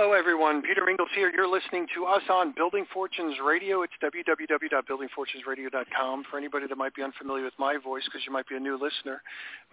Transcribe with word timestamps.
Hello, 0.00 0.12
everyone. 0.12 0.62
Peter 0.62 0.82
Mingils 0.86 1.10
here. 1.12 1.32
You're 1.34 1.48
listening 1.48 1.88
to 1.96 2.06
us 2.06 2.22
on 2.30 2.52
Building 2.54 2.86
Fortunes 2.94 3.34
Radio. 3.44 3.82
It's 3.82 3.92
www.buildingfortunesradio.com. 4.00 6.24
For 6.30 6.38
anybody 6.38 6.68
that 6.68 6.78
might 6.78 6.94
be 6.94 7.02
unfamiliar 7.02 7.42
with 7.42 7.58
my 7.58 7.78
voice, 7.82 8.04
because 8.04 8.20
you 8.24 8.32
might 8.32 8.46
be 8.46 8.54
a 8.54 8.60
new 8.60 8.78
listener, 8.80 9.20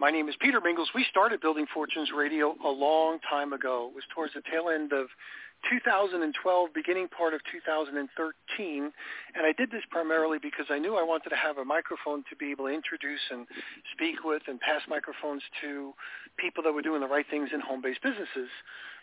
my 0.00 0.10
name 0.10 0.28
is 0.28 0.34
Peter 0.40 0.60
Mingils. 0.60 0.86
We 0.96 1.06
started 1.08 1.40
Building 1.40 1.66
Fortunes 1.72 2.10
Radio 2.10 2.56
a 2.64 2.68
long 2.68 3.20
time 3.30 3.52
ago. 3.52 3.90
It 3.92 3.94
was 3.94 4.02
towards 4.12 4.34
the 4.34 4.42
tail 4.50 4.68
end 4.68 4.92
of 4.92 5.06
2012, 5.70 6.70
beginning 6.74 7.08
part 7.08 7.34
of 7.34 7.40
2013, 7.50 8.02
and 8.02 9.46
I 9.46 9.52
did 9.52 9.70
this 9.70 9.82
primarily 9.90 10.38
because 10.42 10.66
I 10.70 10.78
knew 10.78 10.96
I 10.96 11.02
wanted 11.02 11.30
to 11.30 11.36
have 11.36 11.58
a 11.58 11.64
microphone 11.64 12.24
to 12.30 12.36
be 12.36 12.50
able 12.50 12.66
to 12.66 12.72
introduce 12.72 13.20
and 13.30 13.46
speak 13.92 14.24
with 14.24 14.42
and 14.48 14.60
pass 14.60 14.82
microphones 14.88 15.42
to 15.62 15.92
people 16.38 16.62
that 16.64 16.72
were 16.72 16.82
doing 16.82 17.00
the 17.00 17.08
right 17.08 17.26
things 17.30 17.50
in 17.52 17.60
home-based 17.60 18.02
businesses. 18.02 18.48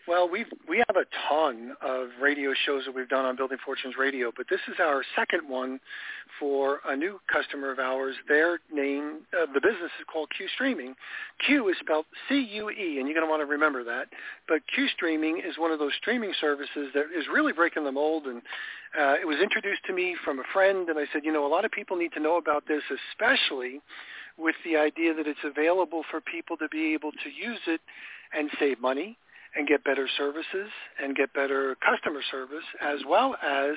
Well, 0.06 0.28
we 0.28 0.44
we 0.68 0.84
have 0.86 0.96
a 0.96 1.06
ton 1.30 1.72
of 1.80 2.08
radio 2.20 2.52
shows 2.66 2.84
that 2.84 2.94
we've 2.94 3.08
done 3.08 3.24
on 3.24 3.36
Building 3.36 3.56
Fortunes 3.64 3.94
Radio, 3.98 4.32
but 4.36 4.46
this 4.50 4.60
is 4.68 4.74
our 4.78 5.02
second 5.16 5.48
one 5.48 5.80
for 6.38 6.80
a 6.86 6.94
new 6.94 7.18
customer 7.32 7.70
of 7.70 7.78
ours. 7.78 8.14
Their 8.28 8.58
name, 8.70 9.20
uh, 9.32 9.46
the 9.54 9.62
business 9.62 9.90
is 9.98 10.04
called 10.12 10.28
Cue 10.36 10.46
Streaming. 10.54 10.94
Q 11.46 11.70
is 11.70 11.76
spelled 11.80 12.04
C-U-E, 12.28 12.98
and 12.98 13.08
you're 13.08 13.14
going 13.14 13.26
to 13.26 13.30
want 13.30 13.40
to 13.40 13.46
remember 13.46 13.82
that. 13.84 14.08
But 14.46 14.58
Cue 14.74 14.88
Streaming 14.88 15.38
is 15.38 15.56
one 15.56 15.70
of 15.70 15.78
those 15.78 15.92
streaming 15.96 16.34
services 16.38 16.88
that 16.92 17.04
is 17.16 17.24
really 17.32 17.54
breaking 17.54 17.84
the 17.84 17.92
mold, 17.92 18.26
and 18.26 18.42
uh, 18.98 19.14
it 19.14 19.26
was 19.26 19.38
introduced 19.42 19.84
to 19.86 19.94
me 19.94 20.16
from 20.22 20.38
a 20.38 20.44
friend, 20.52 20.90
and 20.90 20.98
I 20.98 21.06
said, 21.14 21.24
you 21.24 21.32
know, 21.32 21.46
a 21.46 21.48
lot 21.48 21.64
of 21.64 21.70
people 21.70 21.96
need 21.96 22.12
to 22.12 22.20
know 22.20 22.36
about 22.36 22.68
this, 22.68 22.82
especially 23.10 23.80
with 24.38 24.56
the 24.64 24.76
idea 24.76 25.14
that 25.14 25.26
it's 25.26 25.44
available 25.44 26.02
for 26.10 26.20
people 26.20 26.56
to 26.56 26.68
be 26.68 26.94
able 26.94 27.12
to 27.12 27.28
use 27.30 27.60
it 27.66 27.80
and 28.36 28.50
save 28.58 28.80
money 28.80 29.16
and 29.56 29.68
get 29.68 29.84
better 29.84 30.08
services 30.16 30.68
and 31.02 31.14
get 31.14 31.32
better 31.32 31.76
customer 31.76 32.20
service 32.30 32.64
as 32.80 32.98
well 33.08 33.36
as 33.42 33.76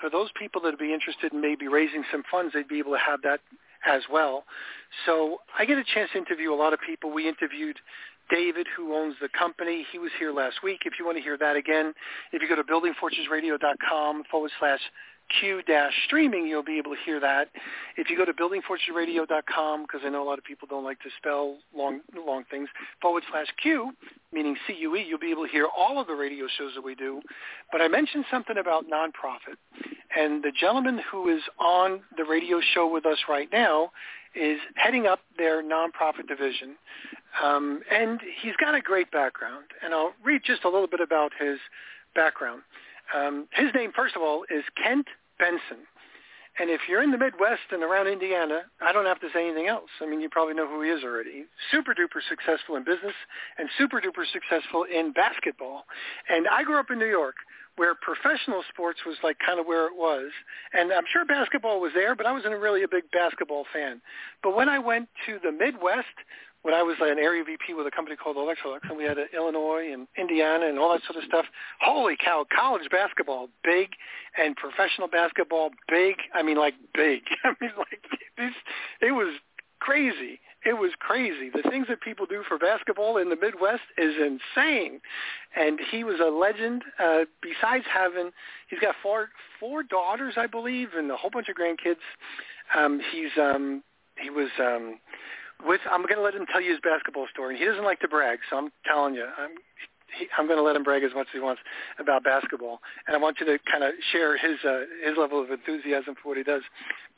for 0.00 0.08
those 0.08 0.30
people 0.38 0.60
that 0.62 0.70
would 0.70 0.78
be 0.78 0.94
interested 0.94 1.32
in 1.32 1.40
maybe 1.40 1.68
raising 1.68 2.02
some 2.10 2.22
funds, 2.30 2.54
they'd 2.54 2.68
be 2.68 2.78
able 2.78 2.92
to 2.92 2.98
have 2.98 3.20
that 3.22 3.40
as 3.86 4.02
well. 4.10 4.44
So 5.06 5.38
I 5.58 5.64
get 5.64 5.78
a 5.78 5.84
chance 5.84 6.10
to 6.12 6.18
interview 6.18 6.52
a 6.52 6.56
lot 6.56 6.72
of 6.72 6.80
people. 6.86 7.12
We 7.12 7.28
interviewed 7.28 7.76
David, 8.30 8.66
who 8.76 8.94
owns 8.94 9.14
the 9.20 9.28
company. 9.38 9.86
He 9.90 9.98
was 9.98 10.10
here 10.18 10.32
last 10.32 10.62
week. 10.62 10.80
If 10.84 10.94
you 10.98 11.04
want 11.04 11.16
to 11.18 11.22
hear 11.22 11.38
that 11.38 11.56
again, 11.56 11.94
if 12.32 12.42
you 12.42 12.48
go 12.48 12.56
to 12.56 12.64
buildingfortunesradio.com 12.64 14.24
forward 14.30 14.50
slash 14.58 14.80
Q-streaming, 15.40 16.46
you'll 16.46 16.62
be 16.62 16.78
able 16.78 16.92
to 16.92 17.00
hear 17.04 17.20
that. 17.20 17.48
If 17.96 18.10
you 18.10 18.16
go 18.16 18.24
to 18.24 18.32
buildingfortunesradio.com, 18.32 19.82
because 19.82 20.00
I 20.04 20.08
know 20.08 20.22
a 20.22 20.28
lot 20.28 20.38
of 20.38 20.44
people 20.44 20.68
don't 20.68 20.84
like 20.84 21.00
to 21.00 21.10
spell 21.16 21.58
long, 21.74 22.00
long 22.14 22.44
things, 22.50 22.68
forward 23.00 23.22
slash 23.30 23.46
Q, 23.60 23.92
meaning 24.32 24.56
C-U-E, 24.66 25.04
you'll 25.08 25.18
be 25.18 25.30
able 25.30 25.46
to 25.46 25.52
hear 25.52 25.66
all 25.76 26.00
of 26.00 26.06
the 26.06 26.14
radio 26.14 26.46
shows 26.58 26.72
that 26.74 26.82
we 26.82 26.94
do. 26.94 27.20
But 27.72 27.80
I 27.80 27.88
mentioned 27.88 28.24
something 28.30 28.56
about 28.58 28.86
nonprofit, 28.86 29.56
and 30.16 30.42
the 30.42 30.52
gentleman 30.58 31.00
who 31.10 31.28
is 31.28 31.42
on 31.58 32.00
the 32.16 32.24
radio 32.24 32.60
show 32.74 32.90
with 32.90 33.06
us 33.06 33.18
right 33.28 33.48
now 33.52 33.92
is 34.34 34.58
heading 34.76 35.06
up 35.06 35.20
their 35.36 35.62
nonprofit 35.62 36.28
division. 36.28 36.76
Um, 37.42 37.82
and 37.90 38.20
he's 38.42 38.56
got 38.56 38.74
a 38.74 38.80
great 38.80 39.10
background, 39.10 39.66
and 39.84 39.94
I'll 39.94 40.14
read 40.24 40.42
just 40.44 40.64
a 40.64 40.68
little 40.68 40.88
bit 40.88 41.00
about 41.00 41.32
his 41.38 41.58
background. 42.14 42.62
Um, 43.14 43.48
his 43.52 43.72
name, 43.74 43.92
first 43.94 44.16
of 44.16 44.22
all, 44.22 44.44
is 44.50 44.64
Kent 44.82 45.06
Benson. 45.38 45.86
And 46.60 46.70
if 46.70 46.80
you're 46.88 47.02
in 47.02 47.12
the 47.12 47.18
Midwest 47.18 47.70
and 47.70 47.84
around 47.84 48.08
Indiana, 48.08 48.62
I 48.82 48.92
don't 48.92 49.06
have 49.06 49.20
to 49.20 49.28
say 49.32 49.46
anything 49.46 49.68
else. 49.68 49.90
I 50.02 50.06
mean, 50.06 50.20
you 50.20 50.28
probably 50.28 50.54
know 50.54 50.66
who 50.66 50.82
he 50.82 50.90
is 50.90 51.04
already. 51.04 51.44
Super 51.70 51.94
duper 51.94 52.18
successful 52.28 52.74
in 52.74 52.82
business 52.82 53.14
and 53.58 53.68
super 53.78 54.00
duper 54.00 54.26
successful 54.32 54.84
in 54.84 55.12
basketball. 55.12 55.84
And 56.28 56.48
I 56.48 56.64
grew 56.64 56.78
up 56.80 56.90
in 56.90 56.98
New 56.98 57.06
York 57.06 57.36
where 57.76 57.94
professional 57.94 58.64
sports 58.68 58.98
was 59.06 59.16
like 59.22 59.38
kind 59.38 59.60
of 59.60 59.66
where 59.66 59.86
it 59.86 59.94
was. 59.94 60.32
And 60.72 60.92
I'm 60.92 61.04
sure 61.12 61.24
basketball 61.24 61.80
was 61.80 61.92
there, 61.94 62.16
but 62.16 62.26
I 62.26 62.32
wasn't 62.32 62.58
really 62.58 62.82
a 62.82 62.88
big 62.88 63.04
basketball 63.12 63.64
fan. 63.72 64.02
But 64.42 64.56
when 64.56 64.68
I 64.68 64.80
went 64.80 65.08
to 65.26 65.38
the 65.42 65.52
Midwest, 65.52 66.06
when 66.62 66.74
I 66.74 66.82
was 66.82 66.96
an 67.00 67.18
area 67.18 67.44
VP 67.44 67.74
with 67.74 67.86
a 67.86 67.90
company 67.90 68.16
called 68.16 68.36
Electrolux, 68.36 68.80
and 68.88 68.96
we 68.96 69.04
had 69.04 69.16
Illinois 69.34 69.92
and 69.92 70.08
Indiana 70.18 70.66
and 70.66 70.78
all 70.78 70.92
that 70.92 71.02
sort 71.06 71.16
of 71.16 71.24
stuff. 71.28 71.46
Holy 71.80 72.16
cow! 72.22 72.44
College 72.54 72.88
basketball, 72.90 73.48
big, 73.62 73.90
and 74.36 74.56
professional 74.56 75.08
basketball, 75.08 75.70
big. 75.88 76.16
I 76.34 76.42
mean, 76.42 76.56
like 76.56 76.74
big. 76.94 77.22
I 77.44 77.54
mean, 77.60 77.70
like 77.76 78.02
this. 78.36 78.52
It 79.00 79.12
was 79.12 79.34
crazy. 79.80 80.40
It 80.64 80.74
was 80.74 80.90
crazy. 80.98 81.50
The 81.54 81.68
things 81.70 81.86
that 81.88 82.00
people 82.00 82.26
do 82.26 82.42
for 82.48 82.58
basketball 82.58 83.16
in 83.18 83.30
the 83.30 83.36
Midwest 83.36 83.82
is 83.96 84.14
insane. 84.16 85.00
And 85.56 85.78
he 85.90 86.02
was 86.02 86.18
a 86.20 86.30
legend. 86.30 86.82
Uh, 86.98 87.20
besides 87.40 87.84
having, 87.92 88.30
he's 88.68 88.80
got 88.80 88.96
four 89.02 89.28
four 89.60 89.84
daughters, 89.84 90.34
I 90.36 90.46
believe, 90.46 90.88
and 90.96 91.10
a 91.10 91.16
whole 91.16 91.30
bunch 91.30 91.48
of 91.48 91.56
grandkids. 91.56 92.02
Um, 92.76 93.00
he's 93.12 93.30
um, 93.40 93.84
he 94.20 94.30
was 94.30 94.48
um, 94.58 94.98
with 95.66 95.80
I'm 95.90 96.02
going 96.02 96.16
to 96.16 96.22
let 96.22 96.34
him 96.34 96.46
tell 96.46 96.60
you 96.60 96.72
his 96.72 96.80
basketball 96.80 97.26
story. 97.32 97.58
He 97.58 97.64
doesn't 97.64 97.84
like 97.84 98.00
to 98.00 98.08
brag, 98.08 98.38
so 98.50 98.56
I'm 98.56 98.70
telling 98.86 99.14
you, 99.14 99.24
I'm 99.24 99.50
he, 100.18 100.26
I'm 100.38 100.46
going 100.46 100.58
to 100.58 100.62
let 100.62 100.76
him 100.76 100.82
brag 100.82 101.02
as 101.02 101.12
much 101.14 101.26
as 101.28 101.34
he 101.34 101.40
wants 101.40 101.60
about 101.98 102.24
basketball, 102.24 102.80
and 103.06 103.16
I 103.16 103.18
want 103.18 103.38
you 103.40 103.46
to 103.46 103.58
kind 103.70 103.84
of 103.84 103.92
share 104.12 104.36
his 104.36 104.58
uh, 104.64 104.82
his 105.04 105.16
level 105.18 105.42
of 105.42 105.50
enthusiasm 105.50 106.14
for 106.22 106.28
what 106.28 106.38
he 106.38 106.44
does. 106.44 106.62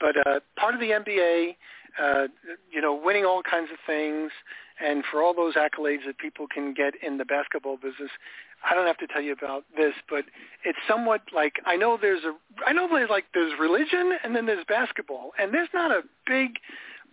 But 0.01 0.17
uh, 0.27 0.41
part 0.57 0.75
of 0.75 0.81
the 0.81 0.91
NBA, 0.91 1.57
uh, 2.01 2.29
you 2.71 2.81
know, 2.81 2.99
winning 3.03 3.25
all 3.25 3.43
kinds 3.43 3.71
of 3.71 3.79
things, 3.87 4.31
and 4.85 5.05
for 5.11 5.23
all 5.23 5.35
those 5.35 5.55
accolades 5.55 6.07
that 6.07 6.19
people 6.19 6.47
can 6.53 6.75
get 6.75 6.95
in 7.03 7.19
the 7.19 7.25
basketball 7.25 7.77
business, 7.77 8.11
I 8.69 8.75
don't 8.75 8.87
have 8.87 8.99
to 8.99 9.07
tell 9.07 9.23
you 9.23 9.33
about 9.33 9.65
this, 9.77 9.95
but 10.09 10.25
it's 10.65 10.79
somewhat 10.89 11.23
like 11.35 11.55
I 11.67 11.77
know 11.77 11.99
there's 12.01 12.25
a 12.25 12.35
I 12.67 12.73
know 12.73 12.89
there's 12.91 13.11
like 13.11 13.27
there's 13.35 13.53
religion 13.59 14.13
and 14.25 14.35
then 14.35 14.47
there's 14.47 14.65
basketball, 14.69 15.33
and 15.39 15.55
there's 15.55 15.71
not 15.73 15.91
a 15.91 16.03
big 16.27 16.59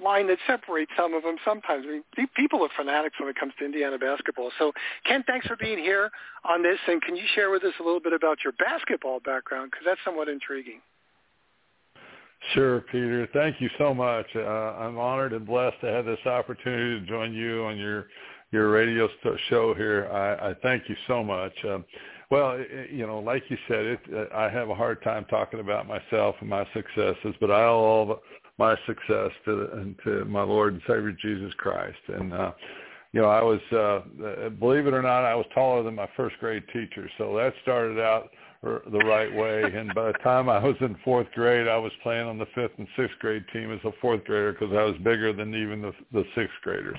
line 0.04 0.28
that 0.28 0.38
separates 0.46 0.92
some 0.98 1.14
of 1.14 1.24
them 1.24 1.38
sometimes. 1.44 1.86
I 1.88 1.92
mean, 1.92 2.28
people 2.36 2.64
are 2.64 2.70
fanatics 2.76 3.16
when 3.20 3.30
it 3.30 3.36
comes 3.36 3.54
to 3.60 3.66
Indiana 3.66 3.98
basketball. 3.98 4.52
So, 4.60 4.72
Kent, 5.06 5.26
thanks 5.28 5.48
for 5.48 5.56
being 5.56 5.78
here 5.78 6.12
on 6.46 6.64
this, 6.64 6.78
and 6.88 7.02
can 7.02 7.16
you 7.16 7.24
share 7.36 7.50
with 7.50 7.64
us 7.64 7.74
a 7.80 7.84
little 7.84 8.00
bit 8.00 8.14
about 8.14 8.40
your 8.44 8.54
basketball 8.54 9.20
background 9.20 9.72
because 9.72 9.86
that's 9.86 10.00
somewhat 10.06 10.30
intriguing. 10.30 10.82
Sure, 12.54 12.82
Peter. 12.82 13.28
Thank 13.34 13.60
you 13.60 13.70
so 13.78 13.94
much. 13.94 14.28
Uh, 14.36 14.42
I'm 14.42 14.98
honored 14.98 15.34
and 15.34 15.46
blessed 15.46 15.82
to 15.82 15.88
have 15.88 16.06
this 16.06 16.24
opportunity 16.26 17.00
to 17.00 17.06
join 17.06 17.34
you 17.34 17.64
on 17.66 17.78
your 17.78 18.08
your 18.52 18.70
radio 18.72 19.10
show 19.50 19.74
here. 19.74 20.08
I, 20.10 20.52
I 20.52 20.54
thank 20.64 20.88
you 20.88 20.96
so 21.08 21.22
much. 21.24 21.52
Um, 21.66 21.84
well, 22.30 22.56
it, 22.58 22.92
you 22.92 23.06
know, 23.06 23.20
like 23.20 23.44
you 23.50 23.58
said, 23.68 23.86
it, 23.86 24.00
uh, 24.14 24.36
I 24.36 24.50
have 24.50 24.70
a 24.70 24.76
hard 24.76 25.02
time 25.04 25.26
talking 25.30 25.60
about 25.60 25.88
myself 25.88 26.36
and 26.40 26.50
my 26.50 26.66
successes, 26.74 27.36
but 27.42 27.52
I 27.52 27.64
owe 27.64 27.80
all 27.80 28.20
my 28.58 28.76
success 28.86 29.32
to 29.46 29.70
and 29.74 29.96
to 30.04 30.26
my 30.26 30.44
Lord 30.44 30.74
and 30.74 30.82
Savior 30.88 31.16
Jesus 31.22 31.54
Christ. 31.58 31.98
And 32.08 32.34
uh, 32.34 32.52
you 33.14 33.22
know, 33.22 33.30
I 33.30 33.42
was 33.42 33.60
uh, 33.72 34.50
believe 34.50 34.88
it 34.88 34.94
or 34.94 35.02
not, 35.02 35.26
I 35.26 35.36
was 35.36 35.46
taller 35.54 35.84
than 35.84 35.96
my 35.96 36.10
first 36.18 36.38
grade 36.40 36.64
teacher, 36.74 37.10
so 37.18 37.36
that 37.38 37.54
started 37.64 38.00
out 38.00 38.30
the 38.64 39.04
right 39.06 39.34
way. 39.34 39.64
And 39.64 39.94
by 39.94 40.12
the 40.12 40.18
time 40.20 40.50
I 40.50 40.60
was 40.60 40.76
in 40.82 40.96
fourth 41.04 41.28
grade, 41.34 41.68
I 41.68 41.78
was 41.78 41.92
playing 42.04 42.28
on 42.28 42.38
the 42.38 42.48
fifth 42.56 42.72
and 42.78 42.88
sixth 42.98 43.18
grade 43.20 43.46
team 43.54 43.72
as 43.72 43.80
a 43.86 43.92
fourth 44.02 44.24
grader 44.26 44.54
because 44.54 44.74
I 44.76 44.84
was 44.84 44.96
bigger 45.04 45.34
than 45.34 45.54
even 45.56 45.82
the, 45.82 45.94
the 46.12 46.24
sixth 46.36 46.56
graders. 46.64 46.98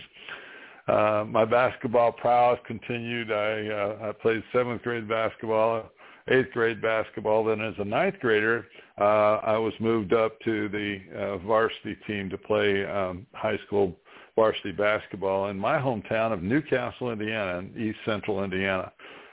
Uh, 0.87 1.25
my 1.29 1.45
basketball 1.45 2.13
prowess 2.13 2.59
continued. 2.67 3.31
I 3.31 3.69
uh, 3.69 4.09
I 4.09 4.13
played 4.13 4.43
seventh 4.53 4.83
grade 4.83 5.09
basketball, 5.09 5.91
eighth 6.31 6.53
grade 6.53 6.81
basketball. 6.81 7.45
Then 7.45 7.61
as 7.61 7.75
a 7.79 7.85
ninth 7.85 8.17
grader, 8.21 8.67
uh, 9.01 9.41
I 9.45 9.57
was 9.59 9.73
moved 9.81 10.13
up 10.13 10.39
to 10.41 10.69
the 10.69 11.01
uh, 11.17 11.39
varsity 11.39 11.97
team 12.07 12.31
to 12.31 12.39
play 12.39 12.85
um, 12.85 13.27
high 13.33 13.59
school 13.67 13.97
varsity 14.37 14.73
basketball 14.73 15.49
in 15.49 15.59
my 15.59 15.79
hometown 15.79 16.33
of 16.33 16.43
New 16.43 16.63
Castle, 16.63 17.11
Indiana, 17.11 17.59
in 17.59 17.75
East 17.77 17.99
Central 18.05 18.45
Indiana. 18.45 18.93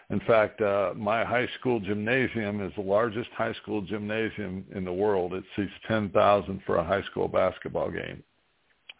In 0.09 0.19
fact, 0.21 0.61
uh, 0.61 0.93
my 0.95 1.23
high 1.23 1.47
school 1.59 1.79
gymnasium 1.79 2.61
is 2.61 2.71
the 2.75 2.81
largest 2.81 3.29
high 3.35 3.53
school 3.53 3.81
gymnasium 3.81 4.65
in 4.75 4.85
the 4.85 4.93
world. 4.93 5.33
It 5.33 5.43
seats 5.55 5.71
10,000 5.87 6.61
for 6.65 6.77
a 6.77 6.83
high 6.83 7.03
school 7.03 7.27
basketball 7.27 7.89
game. 7.89 8.23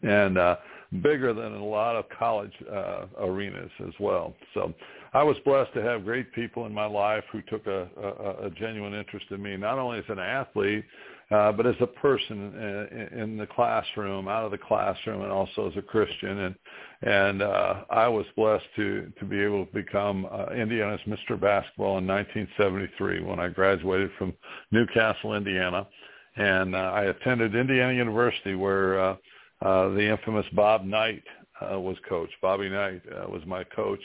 And 0.02 0.38
uh, 0.38 0.58
bigger 1.02 1.34
than 1.34 1.54
a 1.54 1.64
lot 1.64 1.96
of 1.96 2.06
college 2.18 2.54
uh, 2.72 3.06
arenas 3.20 3.72
as 3.88 3.94
well. 4.00 4.36
So 4.54 4.74
I 5.16 5.24
was 5.24 5.38
blessed 5.46 5.74
to 5.76 5.82
have 5.82 6.04
great 6.04 6.34
people 6.34 6.66
in 6.66 6.74
my 6.74 6.88
life 6.88 7.24
who 7.32 7.42
took 7.44 7.66
a, 7.68 7.88
a, 7.98 8.48
a 8.48 8.50
genuine 8.50 8.94
interest 8.94 9.28
in 9.32 9.42
me, 9.42 9.56
not 9.56 9.80
only 9.80 10.00
as 10.00 10.04
an 10.10 10.20
athlete, 10.20 10.84
uh, 11.32 11.54
but 11.54 11.66
as 11.66 11.76
a 11.80 11.88
person 11.88 12.54
in, 12.54 13.20
in 13.20 13.38
the 13.38 13.48
classroom, 13.48 14.28
out 14.28 14.44
of 14.44 14.52
the 14.52 14.58
classroom, 14.58 15.22
and 15.22 15.32
also 15.32 15.70
as 15.72 15.78
a 15.78 15.82
Christian. 15.82 16.40
And 16.40 16.56
and 17.02 17.42
uh, 17.42 17.84
I 17.90 18.10
was 18.10 18.26
blessed 18.36 18.66
to 18.76 19.10
to 19.18 19.26
be 19.26 19.40
able 19.40 19.66
to 19.66 19.74
become 19.74 20.28
uh, 20.30 20.48
Indiana's 20.54 21.00
Mr. 21.08 21.40
Basketball 21.40 22.00
in 22.00 22.06
1973 22.06 23.22
when 23.22 23.40
I 23.40 23.48
graduated 23.48 24.12
from 24.18 24.34
Newcastle, 24.72 25.36
Indiana, 25.36 25.88
and 26.36 26.76
uh, 26.76 26.92
I 26.94 27.04
attended 27.06 27.56
Indiana 27.56 27.94
University 27.94 28.56
where 28.56 29.00
uh, 29.00 29.16
uh, 29.62 29.90
the 29.94 30.12
infamous 30.12 30.46
Bob 30.52 30.84
Knight 30.84 31.24
uh, 31.62 31.80
was 31.80 31.96
coach. 32.10 32.30
Bobby 32.42 32.68
Knight 32.68 33.02
uh, 33.10 33.30
was 33.30 33.42
my 33.46 33.64
coach. 33.64 34.02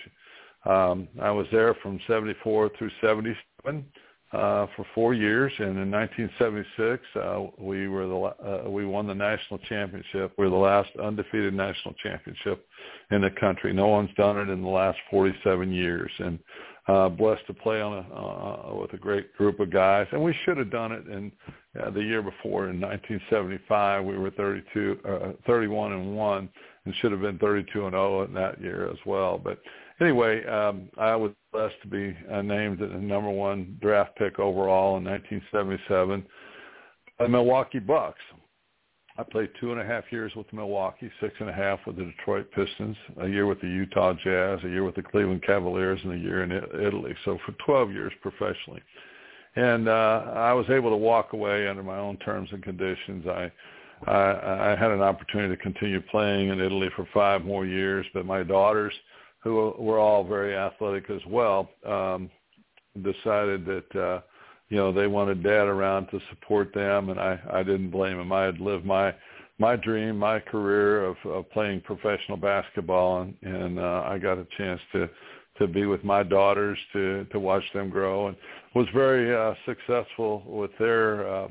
Um, 0.64 1.08
I 1.20 1.30
was 1.30 1.46
there 1.50 1.74
from 1.82 1.98
74 2.06 2.70
through 2.78 2.90
77 3.00 3.84
uh, 4.32 4.66
for 4.76 4.86
four 4.94 5.12
years, 5.12 5.52
and 5.58 5.78
in 5.78 5.90
1976 5.90 7.02
uh, 7.16 7.46
we 7.58 7.88
were 7.88 8.06
the 8.06 8.16
uh, 8.16 8.70
we 8.70 8.86
won 8.86 9.06
the 9.06 9.14
national 9.14 9.58
championship. 9.60 10.32
We're 10.38 10.50
the 10.50 10.56
last 10.56 10.90
undefeated 11.02 11.54
national 11.54 11.94
championship 11.94 12.66
in 13.10 13.22
the 13.22 13.30
country. 13.40 13.72
No 13.72 13.88
one's 13.88 14.14
done 14.16 14.38
it 14.38 14.48
in 14.48 14.62
the 14.62 14.68
last 14.68 14.98
47 15.10 15.72
years, 15.72 16.10
and 16.18 16.38
uh, 16.86 17.08
blessed 17.08 17.46
to 17.46 17.54
play 17.54 17.80
on 17.80 17.92
a 17.92 18.14
uh, 18.14 18.74
with 18.76 18.92
a 18.92 18.96
great 18.96 19.34
group 19.36 19.60
of 19.60 19.72
guys. 19.72 20.06
And 20.12 20.22
we 20.22 20.34
should 20.44 20.58
have 20.58 20.70
done 20.70 20.92
it 20.92 21.06
in 21.06 21.32
uh, 21.80 21.90
the 21.90 22.02
year 22.02 22.22
before 22.22 22.68
in 22.68 22.80
1975. 22.80 24.04
We 24.04 24.18
were 24.18 24.30
32, 24.30 24.98
uh, 25.08 25.32
31 25.46 25.92
and 25.92 26.16
one, 26.16 26.48
and 26.84 26.94
should 27.00 27.12
have 27.12 27.20
been 27.20 27.38
32 27.38 27.84
and 27.84 27.92
0 27.92 28.24
in 28.24 28.34
that 28.34 28.60
year 28.60 28.88
as 28.90 28.98
well. 29.06 29.38
But 29.38 29.58
anyway, 30.00 30.44
um, 30.46 30.88
I 30.98 31.14
was 31.16 31.32
blessed 31.52 31.74
to 31.82 31.88
be 31.88 32.16
uh, 32.30 32.42
named 32.42 32.78
the 32.78 32.86
number 32.86 33.30
one 33.30 33.76
draft 33.80 34.16
pick 34.16 34.38
overall 34.38 34.96
in 34.96 35.04
1977 35.04 36.24
by 37.18 37.24
the 37.24 37.30
Milwaukee 37.30 37.78
Bucks. 37.78 38.20
I 39.18 39.22
played 39.24 39.50
two 39.60 39.72
and 39.72 39.80
a 39.80 39.84
half 39.84 40.04
years 40.10 40.32
with 40.34 40.50
Milwaukee, 40.52 41.10
six 41.20 41.34
and 41.40 41.50
a 41.50 41.52
half 41.52 41.80
with 41.86 41.96
the 41.96 42.04
Detroit 42.04 42.50
Pistons, 42.52 42.96
a 43.20 43.28
year 43.28 43.46
with 43.46 43.60
the 43.60 43.68
Utah 43.68 44.14
Jazz, 44.14 44.60
a 44.64 44.68
year 44.68 44.84
with 44.84 44.94
the 44.94 45.02
Cleveland 45.02 45.42
Cavaliers, 45.42 46.00
and 46.04 46.14
a 46.14 46.16
year 46.16 46.42
in 46.42 46.52
Italy. 46.52 47.14
So 47.24 47.38
for 47.44 47.52
12 47.66 47.92
years 47.92 48.12
professionally. 48.22 48.82
And 49.56 49.88
uh, 49.88 50.32
I 50.34 50.52
was 50.52 50.64
able 50.70 50.90
to 50.90 50.96
walk 50.96 51.32
away 51.32 51.68
under 51.68 51.82
my 51.82 51.98
own 51.98 52.16
terms 52.18 52.48
and 52.52 52.62
conditions. 52.62 53.26
I, 53.26 53.52
I 54.06 54.72
I 54.72 54.76
had 54.76 54.92
an 54.92 55.02
opportunity 55.02 55.54
to 55.54 55.62
continue 55.62 56.00
playing 56.00 56.48
in 56.48 56.60
Italy 56.60 56.88
for 56.96 57.06
five 57.12 57.44
more 57.44 57.66
years, 57.66 58.06
but 58.14 58.24
my 58.24 58.42
daughters– 58.42 58.94
who 59.42 59.74
were 59.78 59.98
all 59.98 60.24
very 60.24 60.54
athletic 60.54 61.10
as 61.10 61.20
well, 61.26 61.70
um, 61.86 62.30
decided 63.02 63.64
that 63.64 63.96
uh, 64.00 64.20
you 64.68 64.76
know 64.76 64.92
they 64.92 65.06
wanted 65.06 65.42
dad 65.42 65.66
around 65.66 66.06
to 66.08 66.20
support 66.30 66.72
them, 66.74 67.08
and 67.10 67.18
I 67.18 67.38
I 67.52 67.62
didn't 67.62 67.90
blame 67.90 68.18
them. 68.18 68.32
I 68.32 68.44
had 68.44 68.60
lived 68.60 68.84
my 68.84 69.14
my 69.58 69.76
dream, 69.76 70.18
my 70.18 70.40
career 70.40 71.04
of, 71.04 71.16
of 71.26 71.50
playing 71.50 71.82
professional 71.82 72.38
basketball, 72.38 73.22
and, 73.22 73.34
and 73.42 73.78
uh, 73.78 74.04
I 74.06 74.18
got 74.18 74.38
a 74.38 74.46
chance 74.56 74.80
to 74.92 75.08
to 75.58 75.66
be 75.66 75.84
with 75.84 76.04
my 76.04 76.22
daughters 76.22 76.78
to 76.92 77.24
to 77.32 77.40
watch 77.40 77.64
them 77.72 77.88
grow, 77.90 78.28
and 78.28 78.36
was 78.74 78.86
very 78.94 79.34
uh, 79.34 79.54
successful 79.64 80.42
with 80.46 80.70
their 80.78 81.28
uh, 81.28 81.48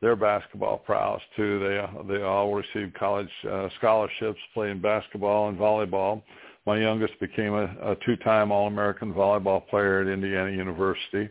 their 0.00 0.16
basketball 0.16 0.78
prowess 0.78 1.22
too. 1.36 1.58
They 1.58 2.14
they 2.14 2.22
all 2.22 2.54
received 2.54 2.94
college 2.94 3.30
uh, 3.50 3.68
scholarships 3.78 4.40
playing 4.54 4.80
basketball 4.80 5.48
and 5.48 5.58
volleyball 5.58 6.22
my 6.66 6.78
youngest 6.78 7.18
became 7.20 7.54
a, 7.54 7.64
a 7.92 7.96
two-time 8.04 8.50
All-American 8.50 9.14
volleyball 9.14 9.66
player 9.68 10.00
at 10.00 10.08
Indiana 10.08 10.50
University 10.50 11.30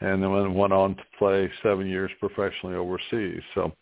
and 0.00 0.22
then 0.22 0.54
went 0.54 0.72
on 0.72 0.96
to 0.96 1.02
play 1.18 1.50
seven 1.62 1.86
years 1.86 2.10
professionally 2.20 2.74
overseas. 2.74 3.40
So 3.54 3.72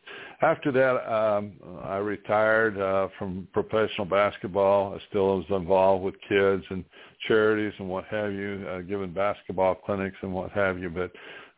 after 0.42 0.70
that, 0.70 1.12
um, 1.12 1.54
I 1.82 1.96
retired 1.96 2.78
uh, 2.78 3.08
from 3.18 3.48
professional 3.52 4.04
basketball. 4.04 4.94
I 4.94 5.00
still 5.08 5.38
was 5.38 5.46
involved 5.50 6.04
with 6.04 6.14
kids 6.28 6.62
and 6.70 6.84
charities 7.26 7.72
and 7.78 7.88
what 7.88 8.04
have 8.04 8.32
you, 8.32 8.64
uh, 8.70 8.80
giving 8.80 9.12
basketball 9.12 9.74
clinics 9.74 10.16
and 10.22 10.32
what 10.32 10.52
have 10.52 10.78
you. 10.78 10.90
But 10.90 11.10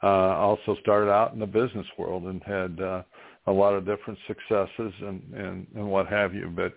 uh, 0.03 0.37
also 0.37 0.77
started 0.81 1.11
out 1.11 1.35
in 1.35 1.41
the 1.41 1.47
business 1.47 1.87
world 1.99 2.25
and 2.25 2.43
had 2.45 2.81
uh, 2.81 3.03
a 3.47 3.53
lot 3.53 3.75
of 3.75 3.85
different 3.85 4.19
successes 4.27 4.93
and, 5.01 5.23
and, 5.35 5.67
and 5.75 5.87
what 5.87 6.07
have 6.07 6.33
you. 6.33 6.51
But 6.55 6.73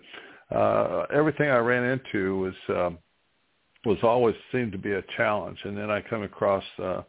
uh, 0.54 1.06
everything 1.12 1.50
I 1.50 1.58
ran 1.58 1.84
into 1.84 2.38
was 2.38 2.54
um, 2.68 2.98
was 3.84 3.98
always 4.02 4.34
seemed 4.52 4.72
to 4.72 4.78
be 4.78 4.92
a 4.92 5.02
challenge. 5.16 5.58
And 5.64 5.76
then 5.76 5.90
I 5.90 6.00
come 6.02 6.22
across 6.22 6.64
uh, 6.78 7.02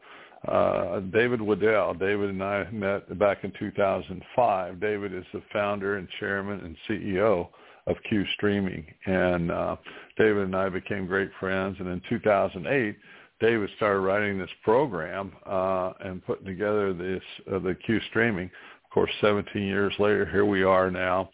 uh, 0.48 1.00
David 1.12 1.42
Weddell. 1.42 1.94
David 1.94 2.30
and 2.30 2.44
I 2.44 2.70
met 2.72 3.18
back 3.20 3.44
in 3.44 3.52
2005. 3.60 4.80
David 4.80 5.14
is 5.14 5.26
the 5.34 5.42
founder 5.52 5.98
and 5.98 6.08
chairman 6.20 6.60
and 6.62 6.76
CEO 6.88 7.50
of 7.88 7.96
Cue 8.08 8.26
Streaming, 8.36 8.86
and 9.08 9.52
uh, 9.52 9.76
David 10.18 10.44
and 10.44 10.56
I 10.56 10.70
became 10.70 11.08
great 11.08 11.32
friends. 11.40 11.78
And 11.80 11.88
in 11.88 12.02
2008, 12.08 12.96
David 13.40 13.70
started 13.78 14.00
writing 14.00 14.38
this 14.38 14.50
program 14.64 15.32
uh, 15.46 15.94
and 16.02 16.24
putting 16.26 16.46
together 16.46 16.94
this 16.94 17.24
uh, 17.52 17.60
the 17.60 17.76
Cue 17.86 18.00
Streaming. 18.10 18.46
Of 18.46 18.92
course, 18.92 19.12
17 19.22 19.62
years 19.62 19.94
later, 19.98 20.26
here 20.26 20.46
we 20.46 20.64
are 20.64 20.92
now 20.92 21.30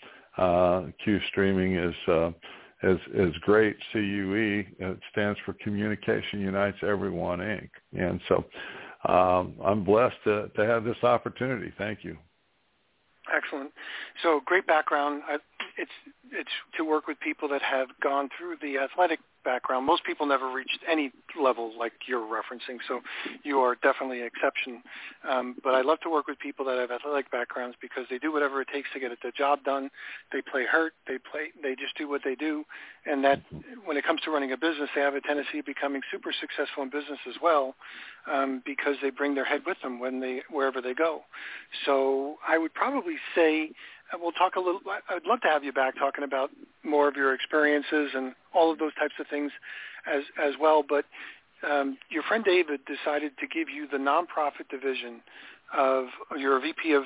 Cue 1.04 1.20
streaming 1.30 1.76
is 1.76 1.96
uh, 2.08 2.32
is 2.84 3.00
is 3.14 3.34
great. 3.42 3.76
CUE 3.92 4.66
it 4.80 5.00
stands 5.12 5.40
for 5.46 5.54
Communication 5.54 6.40
Unites 6.42 6.78
Everyone 6.84 7.40
Inc. 7.40 7.70
And 7.98 8.20
so 8.28 8.46
um, 9.12 9.56
I'm 9.64 9.84
blessed 9.84 10.18
to, 10.26 10.50
to 10.56 10.66
have 10.66 10.84
this 10.84 10.98
opportunity. 11.04 11.72
Thank 11.78 12.04
you. 12.04 12.18
Excellent. 13.34 13.72
So 14.22 14.42
great 14.46 14.68
background. 14.68 15.24
It's 15.78 15.92
it's 16.32 16.50
to 16.78 16.84
work 16.84 17.08
with 17.08 17.20
people 17.20 17.48
that 17.50 17.62
have 17.62 17.88
gone 18.02 18.30
through 18.38 18.58
the 18.62 18.78
athletic 18.78 19.20
background. 19.46 19.86
Most 19.86 20.04
people 20.04 20.26
never 20.26 20.52
reached 20.52 20.80
any 20.90 21.12
level 21.40 21.72
like 21.78 21.94
you're 22.08 22.20
referencing, 22.20 22.80
so 22.88 23.02
you 23.44 23.60
are 23.60 23.76
definitely 23.76 24.22
an 24.22 24.28
exception. 24.28 24.82
Um, 25.30 25.56
but 25.64 25.76
I 25.76 25.82
love 25.82 26.00
to 26.02 26.10
work 26.10 26.28
with 26.28 26.40
people 26.40 26.66
that 26.66 26.78
have 26.78 26.92
athletic 26.92 27.32
backgrounds 27.32 27.78
because 27.82 28.06
they 28.10 28.18
do 28.18 28.34
whatever 28.34 28.62
it 28.62 28.68
takes 28.74 28.90
to 28.94 29.00
get 29.00 29.12
the 29.24 29.32
job 29.32 29.64
done. 29.64 29.90
They 30.34 30.42
play 30.42 30.66
hurt. 30.66 30.94
They 31.08 31.18
play. 31.20 31.52
They 31.62 31.76
just 31.76 31.98
do 31.98 32.10
what 32.10 32.22
they 32.26 32.36
do, 32.36 32.66
and 33.06 33.24
that 33.24 33.42
when 33.86 33.96
it 33.96 34.06
comes 34.06 34.22
to 34.22 34.32
running 34.32 34.52
a 34.52 34.58
business, 34.58 34.90
they 34.96 35.02
have 35.02 35.16
a 35.16 35.22
tendency 35.22 35.60
of 35.60 35.66
becoming 35.66 36.02
super 36.12 36.34
successful 36.34 36.84
in 36.84 36.90
business 36.90 37.20
as 37.30 37.36
well 37.42 37.76
um, 38.32 38.62
because 38.66 38.96
they 39.02 39.12
bring 39.12 39.36
their 39.36 39.46
head 39.46 39.62
with 39.66 39.78
them 39.82 40.00
when 40.00 40.20
they 40.20 40.42
wherever 40.50 40.82
they 40.82 40.94
go. 40.94 41.22
So 41.86 42.38
I 42.48 42.58
would 42.58 42.74
probably 42.74 43.16
say 43.36 43.72
we'll 44.20 44.32
talk 44.32 44.56
a 44.56 44.60
little. 44.60 44.82
I'd 45.10 45.26
love 45.26 45.42
to 45.42 45.48
have 45.48 45.64
you 45.64 45.72
back 45.72 45.96
talking 45.98 46.24
about 46.24 46.52
more 46.84 47.08
of 47.08 47.16
your 47.16 47.34
experiences 47.34 48.12
and 48.14 48.34
all 48.56 48.72
of 48.72 48.80
those 48.80 48.94
types 48.96 49.14
of 49.20 49.28
things 49.28 49.52
as 50.12 50.24
as 50.42 50.54
well. 50.60 50.84
But 50.88 51.06
um, 51.70 51.98
your 52.10 52.24
friend 52.24 52.44
David 52.44 52.82
decided 52.86 53.34
to 53.40 53.48
give 53.48 53.70
you 53.70 53.88
the 53.88 53.98
nonprofit 53.98 54.70
division 54.70 55.22
of 55.76 56.06
you're 56.38 56.58
a 56.58 56.62
VP 56.62 56.94
of 56.94 57.04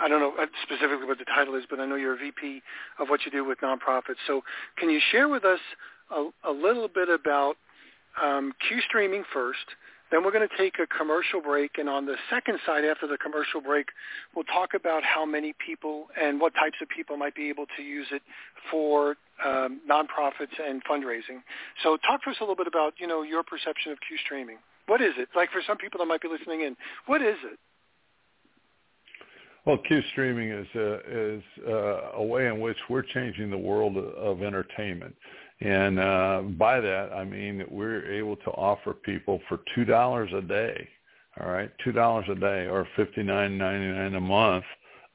I 0.00 0.08
don't 0.08 0.20
know 0.20 0.34
specifically 0.62 1.06
what 1.06 1.18
the 1.18 1.24
title 1.24 1.54
is, 1.54 1.64
but 1.68 1.78
I 1.78 1.86
know 1.86 1.96
you're 1.96 2.14
a 2.14 2.18
VP 2.18 2.62
of 2.98 3.08
what 3.08 3.20
you 3.24 3.30
do 3.30 3.44
with 3.44 3.58
nonprofits. 3.60 4.16
So 4.26 4.42
can 4.76 4.90
you 4.90 5.00
share 5.10 5.28
with 5.28 5.44
us 5.44 5.60
a, 6.10 6.28
a 6.44 6.50
little 6.50 6.88
bit 6.88 7.08
about 7.08 7.56
um, 8.22 8.52
Cue 8.66 8.80
streaming 8.88 9.24
first? 9.32 9.76
Then 10.12 10.22
we're 10.22 10.30
going 10.30 10.46
to 10.46 10.56
take 10.58 10.74
a 10.78 10.86
commercial 10.86 11.40
break, 11.40 11.78
and 11.78 11.88
on 11.88 12.04
the 12.04 12.16
second 12.28 12.58
side, 12.66 12.84
after 12.84 13.06
the 13.06 13.16
commercial 13.16 13.62
break, 13.62 13.86
we'll 14.36 14.44
talk 14.44 14.74
about 14.74 15.02
how 15.02 15.24
many 15.24 15.54
people 15.64 16.08
and 16.20 16.38
what 16.38 16.52
types 16.54 16.76
of 16.82 16.88
people 16.90 17.16
might 17.16 17.34
be 17.34 17.48
able 17.48 17.64
to 17.78 17.82
use 17.82 18.06
it 18.12 18.20
for 18.70 19.16
um, 19.42 19.80
nonprofits 19.90 20.52
and 20.62 20.84
fundraising. 20.84 21.40
So, 21.82 21.96
talk 22.06 22.22
to 22.24 22.30
us 22.30 22.36
a 22.40 22.42
little 22.42 22.56
bit 22.56 22.66
about 22.66 22.92
you 22.98 23.06
know 23.06 23.22
your 23.22 23.42
perception 23.42 23.90
of 23.90 23.98
Cue 24.06 24.18
streaming. 24.22 24.58
What 24.86 25.00
is 25.00 25.14
it? 25.16 25.30
Like 25.34 25.50
for 25.50 25.62
some 25.66 25.78
people 25.78 25.98
that 25.98 26.06
might 26.06 26.20
be 26.20 26.28
listening 26.28 26.60
in, 26.60 26.76
what 27.06 27.22
is 27.22 27.36
it? 27.44 27.58
Well, 29.64 29.78
Cue 29.78 30.02
streaming 30.10 30.50
is 30.50 30.66
a, 30.74 30.94
is 31.06 31.42
uh, 31.66 32.18
a 32.18 32.22
way 32.22 32.48
in 32.48 32.60
which 32.60 32.76
we're 32.90 33.02
changing 33.02 33.48
the 33.48 33.56
world 33.56 33.96
of 33.96 34.42
entertainment. 34.42 35.14
And 35.64 35.98
uh, 36.00 36.42
by 36.58 36.80
that, 36.80 37.12
I 37.12 37.24
mean 37.24 37.58
that 37.58 37.70
we're 37.70 38.10
able 38.10 38.36
to 38.36 38.50
offer 38.50 38.94
people 38.94 39.40
for 39.48 39.60
two 39.74 39.84
dollars 39.84 40.30
a 40.36 40.40
day, 40.42 40.88
all 41.40 41.50
right, 41.50 41.70
two 41.84 41.92
dollars 41.92 42.24
a 42.28 42.34
day 42.34 42.66
or 42.66 42.86
fifty 42.96 43.22
nine 43.22 43.58
ninety 43.58 43.86
nine 43.86 44.14
a 44.16 44.20
month, 44.20 44.64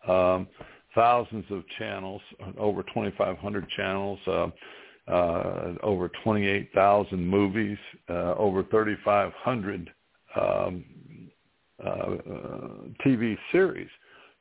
um, 0.08 0.48
thousands 0.96 1.44
of 1.50 1.63
channels, 1.77 2.22
over 2.58 2.84
twenty 2.94 3.13
five 3.18 3.38
hundred 3.39 3.68
channels, 3.75 4.20
uh, 4.25 4.48
uh, 5.12 5.74
over 5.84 6.10
twenty 6.24 6.48
eight 6.48 6.70
thousand 6.74 7.27
movies, 7.27 7.77
uh, 8.10 8.34
over 8.36 8.63
thirty 8.63 8.96
five 9.04 9.34
hundred 9.34 9.89
um, 10.39 10.86
uh, 11.84 11.89
uh, 11.89 12.18
TV 13.06 13.38
series 13.51 13.89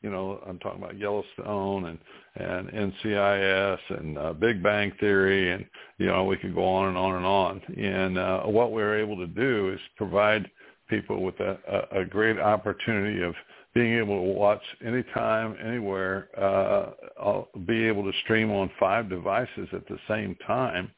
you 0.07 0.13
know, 0.13 0.41
I'm 0.47 0.61
talking 0.61 0.81
about 0.81 0.97
Yellowstone 0.97 1.87
and 1.87 1.99
and 2.37 2.69
NCIS 2.69 3.79
and 3.99 4.17
uh, 4.17 4.33
Big 4.35 4.63
Bang 4.63 4.93
Theory, 5.01 5.51
and 5.51 5.67
you 5.99 6.07
know, 6.07 6.23
we 6.23 6.37
could 6.37 6.55
go 6.55 6.65
on 6.65 6.89
and 6.91 6.97
on 6.97 7.17
and 7.17 7.27
on. 7.27 7.61
And 7.77 8.17
uh, 8.17 8.43
what 8.43 8.71
we're 8.71 8.97
able 9.01 9.17
to 9.17 9.27
do 9.27 9.73
is 9.75 9.81
provide 9.97 10.49
people 10.89 11.25
with 11.25 11.35
a, 11.41 11.59
a, 11.93 12.03
a 12.03 12.05
great 12.05 12.39
opportunity 12.39 13.21
of 13.21 13.35
being 13.75 13.95
able 13.95 14.15
to 14.15 14.33
watch 14.33 14.63
anytime, 14.87 15.57
anywhere, 15.61 16.29
uh, 16.41 17.43
be 17.67 17.85
able 17.85 18.05
to 18.05 18.17
stream 18.23 18.53
on 18.53 18.71
five 18.79 19.09
devices 19.09 19.67
at 19.73 19.89
the 19.89 19.99
same 20.07 20.37
time, 20.47 20.89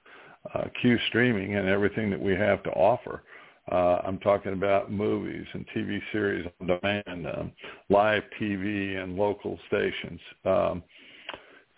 uh, 0.54 0.64
Cue 0.82 0.98
streaming 1.08 1.54
and 1.54 1.66
everything 1.66 2.10
that 2.10 2.20
we 2.20 2.34
have 2.34 2.62
to 2.64 2.70
offer. 2.72 3.22
Uh, 3.70 4.00
I'm 4.04 4.18
talking 4.18 4.52
about 4.52 4.90
movies 4.90 5.46
and 5.52 5.66
TV 5.76 6.00
series 6.12 6.46
on 6.60 6.66
demand, 6.66 7.26
um, 7.26 7.52
live 7.88 8.22
TV 8.40 8.96
and 9.02 9.16
local 9.16 9.58
stations, 9.66 10.20
um, 10.44 10.82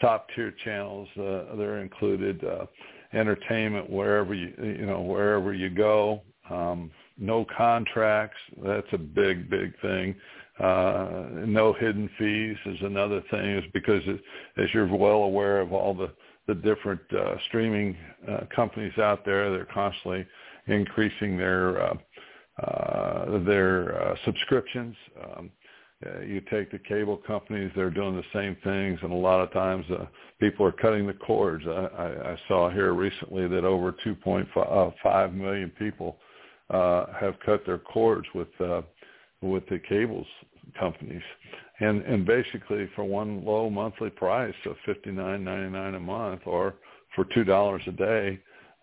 top 0.01 0.29
tier 0.35 0.55
channels. 0.65 1.09
Uh, 1.17 1.57
they're 1.57 1.81
included. 1.81 2.45
Uh, 2.45 2.67
entertainment 3.13 3.91
wherever 3.91 4.35
you 4.35 4.53
you 4.59 4.87
know 4.87 5.01
wherever 5.01 5.53
you 5.53 5.71
go. 5.71 6.23
Um, 6.49 6.91
no 7.19 7.47
contracts. 7.57 8.39
That's 8.65 8.87
a 8.93 8.99
big 8.99 9.51
big 9.51 9.79
thing. 9.81 10.15
Uh, 10.59 11.27
no 11.47 11.73
hidden 11.73 12.11
fees 12.19 12.57
is 12.67 12.79
another 12.83 13.23
thing. 13.31 13.57
Is 13.57 13.65
because 13.73 14.03
it, 14.07 14.21
as 14.59 14.69
you're 14.73 14.95
well 14.95 15.23
aware 15.25 15.61
of 15.61 15.73
all 15.73 15.95
the 15.95 16.11
the 16.47 16.55
different 16.55 17.01
uh, 17.17 17.37
streaming 17.49 17.97
uh, 18.29 18.41
companies 18.55 18.97
out 18.99 19.25
there, 19.25 19.51
they're 19.51 19.67
constantly 19.67 20.27
increasing 20.71 21.37
their 21.37 21.83
uh, 21.83 21.95
uh, 22.62 23.39
their 23.45 24.03
uh, 24.03 24.15
subscriptions. 24.25 24.95
Um, 25.23 25.50
you 26.27 26.41
take 26.50 26.71
the 26.71 26.79
cable 26.79 27.19
companies; 27.19 27.71
they're 27.77 27.91
doing 27.91 28.17
the 28.17 28.25
same 28.33 28.57
things, 28.65 28.99
and 29.03 29.12
a 29.12 29.17
lot 29.17 29.41
of 29.41 29.53
times 29.53 29.85
people 30.39 30.65
are 30.65 30.73
cutting 30.73 31.07
the 31.07 31.12
cords. 31.12 31.65
I, 31.67 31.71
I, 31.71 32.33
I 32.33 32.37
saw 32.49 32.71
here 32.71 32.95
recently 32.95 33.47
that 33.49 33.65
over 33.65 33.95
2.5 34.07 34.89
uh, 35.05 35.29
million 35.29 35.71
people 35.79 36.17
have 36.71 37.35
cut 37.45 37.67
their 37.67 37.79
cords 37.79 38.27
with 38.35 38.49
with 39.43 39.67
the 39.69 39.79
cables 39.79 40.27
companies, 40.79 41.23
and 41.81 42.03
and 42.03 42.25
basically 42.25 42.89
for 42.95 43.05
one 43.05 43.45
low 43.45 43.69
monthly 43.69 44.11
price 44.11 44.55
of 44.67 44.77
fifty 44.87 45.11
nine 45.11 45.45
ninety 45.45 45.71
nine 45.71 45.95
a 45.95 46.00
month, 46.00 46.43
or 46.47 46.77
for 47.15 47.27
two 47.35 47.45
dollars 47.45 47.83
a 47.87 47.93
day, 47.93 48.41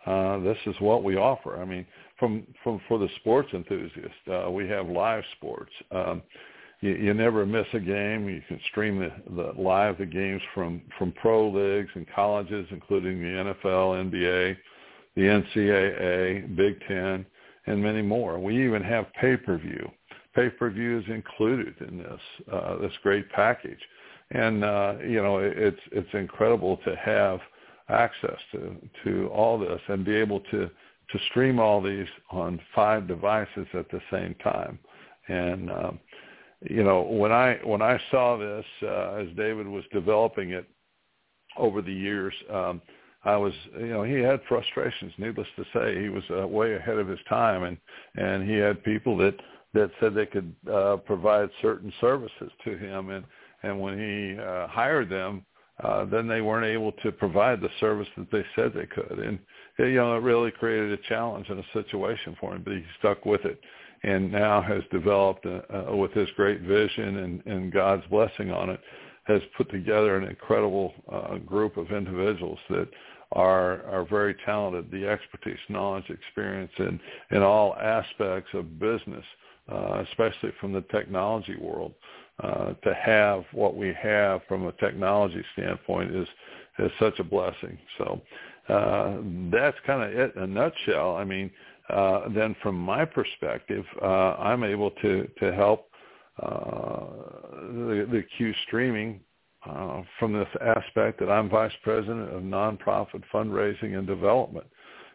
uh, 0.08 0.40
this 0.40 0.58
is 0.66 0.76
what 0.80 1.04
we 1.04 1.18
offer. 1.18 1.62
I 1.62 1.66
mean, 1.66 1.86
from 2.18 2.48
from 2.64 2.80
for 2.88 2.98
the 2.98 3.10
sports 3.18 3.50
enthusiast, 3.54 4.16
uh, 4.32 4.50
we 4.50 4.68
have 4.70 4.88
live 4.88 5.24
sports. 5.36 5.72
Um, 5.92 6.22
you, 6.80 6.92
you 6.92 7.14
never 7.14 7.46
miss 7.46 7.66
a 7.74 7.80
game. 7.80 8.30
You 8.30 8.42
can 8.48 8.60
stream 8.70 9.00
the, 9.00 9.12
the 9.36 9.62
live 9.62 9.98
the 9.98 10.06
games 10.06 10.42
from 10.54 10.82
from 10.98 11.12
pro 11.12 11.50
leagues 11.50 11.90
and 11.96 12.08
colleges, 12.16 12.68
including 12.72 13.22
the 13.22 13.54
NFL, 13.66 14.10
NBA, 14.10 14.58
the 15.16 15.22
NCAA, 15.22 16.56
Big 16.56 16.80
Ten, 16.88 17.26
and 17.66 17.84
many 17.84 18.02
more. 18.02 18.40
We 18.40 18.64
even 18.66 18.84
have 18.84 19.12
pay-per-view. 19.20 19.92
Pay-per-view 20.36 21.00
is 21.00 21.06
included 21.10 21.76
in 21.82 21.98
this 21.98 22.22
uh, 22.54 22.78
this 22.78 22.94
great 23.04 23.30
package, 23.32 23.82
and 24.32 24.64
uh, 24.64 24.94
you 25.02 25.22
know 25.22 25.40
it's 25.40 25.82
it's 25.92 26.14
incredible 26.14 26.78
to 26.86 26.96
have 26.96 27.42
access 27.89 28.38
to 28.51 28.75
to 29.03 29.27
all 29.29 29.58
this 29.58 29.82
and 29.88 30.03
be 30.03 30.15
able 30.15 30.39
to 30.51 30.70
to 31.12 31.20
stream 31.29 31.60
all 31.60 31.82
these 31.82 32.08
on 32.32 32.60
five 32.75 33.08
devices 33.08 33.65
at 33.74 33.89
the 33.89 34.01
same 34.12 34.36
time. 34.44 34.77
And 35.29 35.72
um, 35.72 36.00
you 36.62 36.84
know, 36.84 37.01
when 37.01 37.32
I 37.32 37.60
when 37.63 37.82
I 37.82 38.00
saw 38.12 38.38
this 38.38 38.65
uh, 38.84 39.13
as 39.13 39.27
David 39.36 39.67
was 39.67 39.84
developing 39.94 40.51
it 40.51 40.67
over 41.58 41.82
the 41.82 41.94
years, 41.94 42.34
um, 42.51 42.82
I 43.24 43.36
was 43.38 43.53
you 43.77 43.88
know 43.88 44.03
he 44.03 44.15
had 44.15 44.41
frustrations. 44.48 45.13
Needless 45.17 45.48
to 45.56 45.63
say, 45.74 46.01
he 46.01 46.10
was 46.10 46.24
uh, 46.32 46.48
way 46.48 46.75
ahead 46.75 46.98
of 46.98 47.08
his 47.08 47.20
time, 47.29 47.63
and 47.63 47.77
and 48.15 48.50
he 48.50 48.56
had 48.56 48.84
people 48.84 49.17
that 49.17 49.36
that 49.74 49.91
said 50.00 50.13
they 50.13 50.25
could 50.25 50.53
uh, 50.72 50.98
provide 50.98 51.50
certain 51.62 51.94
services 52.01 52.51
to 52.63 52.77
him, 52.77 53.12
and 53.12 53.24
and 53.63 53.79
when 53.79 53.98
he 53.98 54.39
uh, 54.39 54.67
hired 54.67 55.10
them, 55.10 55.46
uh, 55.84 56.05
then 56.05 56.27
they 56.27 56.41
weren't 56.41 56.65
able 56.65 56.91
to 56.91 57.12
provide 57.12 57.62
the 57.62 57.69
service 57.79 58.07
that 58.17 58.31
they 58.31 58.43
said 58.55 58.72
they 58.74 58.88
could. 58.88 59.19
And 59.19 59.39
you 59.77 59.96
know, 59.96 60.15
it 60.15 60.22
really 60.22 60.51
created 60.51 60.91
a 60.91 61.07
challenge 61.07 61.48
and 61.50 61.60
a 61.60 61.65
situation 61.74 62.36
for 62.39 62.55
him, 62.55 62.63
but 62.63 62.74
he 62.74 62.84
stuck 62.98 63.25
with 63.25 63.46
it, 63.46 63.60
and 64.03 64.31
now 64.31 64.62
has 64.62 64.81
developed 64.91 65.46
uh, 65.46 65.62
uh, 65.91 65.96
with 65.96 66.12
his 66.13 66.29
great 66.36 66.62
vision 66.62 67.17
and, 67.17 67.46
and 67.46 67.72
God's 67.72 68.05
blessing 68.10 68.51
on 68.51 68.72
it, 68.72 68.79
has 69.25 69.41
put 69.55 69.69
together 69.69 70.17
an 70.17 70.27
incredible 70.27 70.93
uh, 71.12 71.38
group 71.38 71.77
of 71.77 71.91
individuals 71.91 72.60
that 72.69 72.88
are 73.34 73.84
are 73.84 74.05
very 74.05 74.36
talented, 74.46 74.89
the 74.89 75.05
expertise, 75.07 75.60
knowledge, 75.69 76.10
experience 76.10 76.72
in 76.79 77.00
in 77.31 77.43
all 77.43 77.75
aspects 77.75 78.50
of 78.53 78.79
business, 78.79 79.25
uh, 79.69 80.03
especially 80.10 80.51
from 80.60 80.72
the 80.72 80.81
technology 80.84 81.57
world. 81.60 81.93
Uh, 82.44 82.74
to 82.84 82.94
have 82.94 83.44
what 83.51 83.75
we 83.75 83.91
have 84.00 84.41
from 84.48 84.67
a 84.67 84.72
technology 84.74 85.44
standpoint 85.53 86.15
is 86.15 86.27
is 86.77 86.91
such 87.00 87.17
a 87.17 87.24
blessing. 87.24 87.75
So 87.98 88.22
uh, 88.70 89.17
that's 89.51 89.77
kind 89.88 90.03
of 90.03 90.12
it 90.12 90.36
in 90.36 90.44
a 90.44 90.48
nutshell. 90.48 91.15
I 91.15 91.24
mean, 91.24 91.50
uh, 91.89 92.29
then 92.29 92.56
from 92.62 92.75
my 92.75 93.06
perspective, 93.06 93.84
uh, 94.03 94.36
I'm 94.36 94.63
able 94.63 94.91
to 94.91 95.27
to 95.39 95.51
help 95.51 95.89
uh, 96.44 97.06
the, 97.72 98.08
the 98.12 98.24
Cue 98.38 98.53
streaming 98.67 99.20
uh, 99.67 100.03
from 100.20 100.34
this 100.34 100.48
aspect 100.62 101.20
that 101.20 101.32
I'm 101.32 101.50
vice 101.50 101.74
president 101.82 102.32
of 102.32 102.44
nonprofit 102.44 103.24
fundraising 103.34 103.98
and 103.98 104.06
development. 104.06 104.67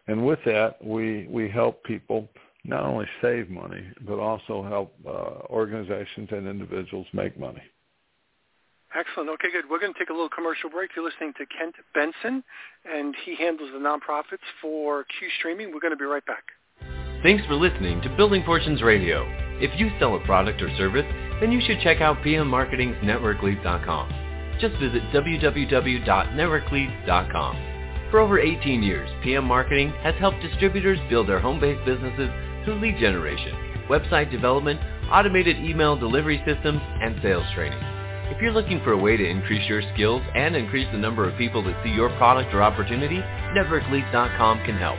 And 0.08 0.26
with 0.26 0.40
that, 0.46 0.84
we 0.84 1.28
we 1.30 1.48
help 1.48 1.84
people 1.84 2.28
not 2.64 2.84
only 2.84 3.06
save 3.20 3.50
money 3.50 3.84
but 4.06 4.18
also 4.18 4.62
help 4.62 4.94
uh, 5.06 5.52
organizations 5.52 6.28
and 6.30 6.46
individuals 6.46 7.06
make 7.12 7.38
money. 7.38 7.62
Excellent. 8.94 9.30
Okay, 9.30 9.48
good. 9.50 9.64
We're 9.70 9.80
going 9.80 9.94
to 9.94 9.98
take 9.98 10.10
a 10.10 10.12
little 10.12 10.28
commercial 10.28 10.68
break. 10.68 10.90
You're 10.94 11.06
listening 11.06 11.32
to 11.38 11.46
Kent 11.46 11.76
Benson, 11.94 12.44
and 12.84 13.16
he 13.24 13.34
handles 13.36 13.70
the 13.72 13.78
nonprofits 13.78 14.44
for 14.60 15.06
Cue 15.18 15.30
Streaming. 15.38 15.72
We're 15.72 15.80
going 15.80 15.92
to 15.92 15.96
be 15.96 16.04
right 16.04 16.26
back. 16.26 16.44
Thanks 17.22 17.42
for 17.46 17.54
listening 17.54 18.02
to 18.02 18.14
Building 18.16 18.42
Fortunes 18.44 18.82
Radio. 18.82 19.26
If 19.60 19.80
you 19.80 19.90
sell 19.98 20.14
a 20.16 20.20
product 20.26 20.60
or 20.60 20.68
service, 20.76 21.06
then 21.40 21.52
you 21.52 21.62
should 21.64 21.80
check 21.80 22.02
out 22.02 22.22
PM 22.22 22.48
Marketing's 22.48 22.96
NetworkLeads.com. 22.96 24.58
Just 24.60 24.76
visit 24.76 25.00
www.networkleads.com. 25.14 27.56
For 28.10 28.20
over 28.20 28.38
18 28.38 28.82
years, 28.82 29.08
PM 29.24 29.46
Marketing 29.46 29.90
has 30.02 30.14
helped 30.16 30.42
distributors 30.42 30.98
build 31.08 31.26
their 31.28 31.40
home-based 31.40 31.86
businesses 31.86 32.28
through 32.64 32.80
lead 32.80 32.98
generation, 32.98 33.54
website 33.88 34.30
development, 34.30 34.80
automated 35.10 35.56
email 35.58 35.96
delivery 35.96 36.42
systems, 36.46 36.80
and 37.00 37.18
sales 37.22 37.46
training. 37.54 37.78
If 38.30 38.40
you're 38.40 38.52
looking 38.52 38.80
for 38.82 38.92
a 38.92 38.98
way 38.98 39.16
to 39.16 39.28
increase 39.28 39.68
your 39.68 39.82
skills 39.92 40.22
and 40.34 40.54
increase 40.56 40.88
the 40.90 40.98
number 40.98 41.28
of 41.28 41.36
people 41.36 41.62
that 41.64 41.78
see 41.84 41.90
your 41.90 42.08
product 42.16 42.54
or 42.54 42.62
opportunity, 42.62 43.18
NetworkLeads.com 43.54 44.64
can 44.64 44.78
help. 44.78 44.96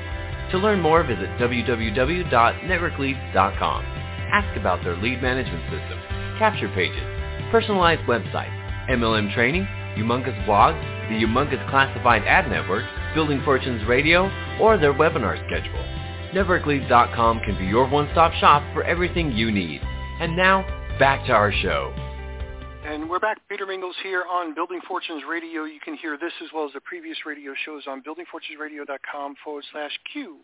To 0.51 0.59
learn 0.59 0.81
more, 0.81 1.03
visit 1.03 1.29
www.networkleads.com. 1.39 3.85
Ask 4.33 4.57
about 4.57 4.83
their 4.83 4.97
lead 4.97 5.21
management 5.21 5.63
system, 5.63 5.99
capture 6.37 6.67
pages, 6.69 7.03
personalized 7.49 8.01
website, 8.01 8.51
MLM 8.89 9.33
training, 9.33 9.65
humongous 9.97 10.37
blogs, 10.45 10.81
the 11.09 11.15
humongous 11.15 11.67
classified 11.69 12.23
ad 12.25 12.49
network, 12.49 12.83
Building 13.15 13.41
Fortunes 13.43 13.87
Radio, 13.87 14.29
or 14.59 14.77
their 14.77 14.93
webinar 14.93 15.37
schedule. 15.47 16.02
NetworkLeads.com 16.33 17.39
can 17.41 17.57
be 17.57 17.65
your 17.65 17.87
one-stop 17.87 18.33
shop 18.33 18.63
for 18.73 18.83
everything 18.83 19.31
you 19.31 19.51
need. 19.51 19.81
And 20.19 20.35
now, 20.35 20.63
back 20.99 21.25
to 21.27 21.31
our 21.31 21.51
show. 21.51 21.93
And 22.85 23.09
we're 23.09 23.19
back. 23.19 23.37
Peter 23.47 23.65
Mingils 23.65 23.93
here 24.03 24.23
on 24.29 24.53
Building 24.53 24.81
Fortunes 24.87 25.23
Radio. 25.29 25.63
You 25.63 25.79
can 25.79 25.95
hear 25.95 26.17
this 26.17 26.33
as 26.43 26.49
well 26.53 26.65
as 26.65 26.73
the 26.73 26.81
previous 26.81 27.17
radio 27.25 27.53
shows 27.65 27.83
on 27.87 28.03
buildingfortunesradio.com 28.03 29.35
forward 29.43 29.63
slash 29.71 29.91
Q 30.11 30.39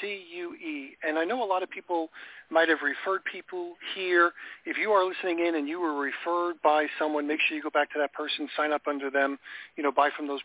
C-U-E. 0.00 0.96
And 1.06 1.18
I 1.18 1.24
know 1.24 1.42
a 1.42 1.46
lot 1.46 1.62
of 1.62 1.70
people 1.70 2.08
might 2.50 2.68
have 2.68 2.78
referred 2.82 3.22
people 3.30 3.74
here. 3.94 4.32
If 4.64 4.76
you 4.76 4.90
are 4.90 5.04
listening 5.04 5.44
in 5.46 5.56
and 5.56 5.68
you 5.68 5.80
were 5.80 5.94
referred 5.94 6.56
by 6.62 6.86
someone, 6.98 7.26
make 7.26 7.40
sure 7.46 7.56
you 7.56 7.62
go 7.62 7.70
back 7.70 7.92
to 7.92 7.98
that 7.98 8.12
person, 8.12 8.48
sign 8.56 8.72
up 8.72 8.82
under 8.86 9.10
them, 9.10 9.38
you 9.76 9.82
know, 9.82 9.92
buy 9.92 10.10
from 10.16 10.28
those, 10.28 10.40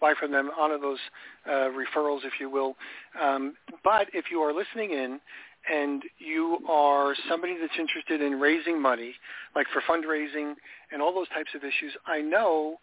buy 0.00 0.14
from 0.18 0.32
them, 0.32 0.50
honor 0.58 0.78
those 0.78 0.98
uh, 1.46 1.68
referrals, 1.70 2.24
if 2.24 2.32
you 2.40 2.50
will. 2.50 2.76
Um, 3.20 3.54
but 3.84 4.08
if 4.12 4.26
you 4.30 4.40
are 4.40 4.52
listening 4.52 4.92
in 4.92 5.20
and 5.70 6.02
you 6.18 6.58
are 6.68 7.14
somebody 7.28 7.56
that's 7.60 7.78
interested 7.78 8.20
in 8.20 8.40
raising 8.40 8.80
money, 8.80 9.14
like 9.54 9.66
for 9.72 9.82
fundraising 9.82 10.54
and 10.92 11.00
all 11.00 11.14
those 11.14 11.28
types 11.28 11.50
of 11.54 11.62
issues, 11.62 11.92
I 12.06 12.20
know 12.20 12.76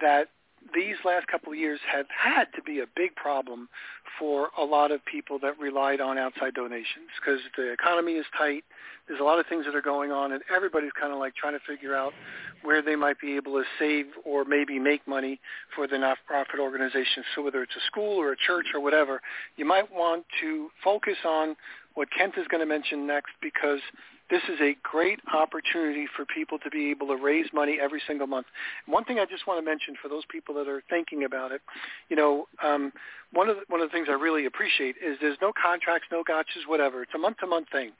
that 0.00 0.28
these 0.72 0.96
last 1.04 1.26
couple 1.26 1.52
of 1.52 1.58
years 1.58 1.80
have 1.90 2.06
had 2.08 2.46
to 2.54 2.62
be 2.62 2.80
a 2.80 2.86
big 2.96 3.14
problem 3.16 3.68
for 4.18 4.48
a 4.58 4.64
lot 4.64 4.92
of 4.92 5.04
people 5.04 5.38
that 5.40 5.58
relied 5.58 6.00
on 6.00 6.18
outside 6.18 6.54
donations 6.54 7.10
because 7.20 7.40
the 7.56 7.72
economy 7.72 8.12
is 8.12 8.26
tight. 8.36 8.64
There's 9.06 9.20
a 9.20 9.24
lot 9.24 9.38
of 9.38 9.46
things 9.46 9.66
that 9.66 9.74
are 9.74 9.82
going 9.82 10.12
on, 10.12 10.32
and 10.32 10.42
everybody's 10.54 10.92
kind 10.98 11.12
of 11.12 11.18
like 11.18 11.34
trying 11.34 11.52
to 11.52 11.60
figure 11.66 11.94
out 11.94 12.12
where 12.62 12.80
they 12.80 12.96
might 12.96 13.20
be 13.20 13.36
able 13.36 13.52
to 13.52 13.64
save 13.78 14.06
or 14.24 14.44
maybe 14.44 14.78
make 14.78 15.06
money 15.06 15.40
for 15.74 15.86
the 15.86 15.96
nonprofit 15.96 16.58
organizations. 16.58 17.26
So 17.34 17.42
whether 17.42 17.62
it's 17.62 17.76
a 17.76 17.84
school 17.86 18.18
or 18.18 18.32
a 18.32 18.36
church 18.36 18.66
or 18.72 18.80
whatever, 18.80 19.20
you 19.56 19.66
might 19.66 19.92
want 19.92 20.24
to 20.40 20.68
focus 20.82 21.18
on 21.26 21.56
what 21.94 22.08
Kent 22.16 22.34
is 22.38 22.46
going 22.48 22.60
to 22.60 22.66
mention 22.66 23.06
next 23.06 23.32
because 23.42 23.80
this 24.34 24.42
is 24.52 24.60
a 24.60 24.76
great 24.82 25.20
opportunity 25.32 26.06
for 26.16 26.24
people 26.24 26.58
to 26.58 26.68
be 26.68 26.90
able 26.90 27.06
to 27.06 27.14
raise 27.14 27.46
money 27.52 27.78
every 27.80 28.02
single 28.04 28.26
month. 28.26 28.46
One 28.86 29.04
thing 29.04 29.20
I 29.20 29.26
just 29.26 29.46
want 29.46 29.60
to 29.60 29.64
mention 29.64 29.94
for 30.02 30.08
those 30.08 30.24
people 30.28 30.56
that 30.56 30.66
are 30.66 30.82
thinking 30.90 31.22
about 31.22 31.52
it, 31.52 31.60
you 32.08 32.16
know, 32.16 32.48
um, 32.60 32.92
one 33.34 33.48
of 33.48 33.56
the, 33.56 33.62
one 33.68 33.80
of 33.80 33.88
the 33.88 33.92
things 33.92 34.08
I 34.08 34.14
really 34.14 34.46
appreciate 34.46 34.96
is 35.04 35.18
there's 35.20 35.38
no 35.42 35.52
contracts, 35.52 36.08
no 36.10 36.22
gotchas, 36.22 36.66
whatever. 36.66 37.02
It's 37.02 37.14
a 37.14 37.18
month 37.18 37.38
to 37.38 37.46
month 37.46 37.68
thing. 37.70 37.90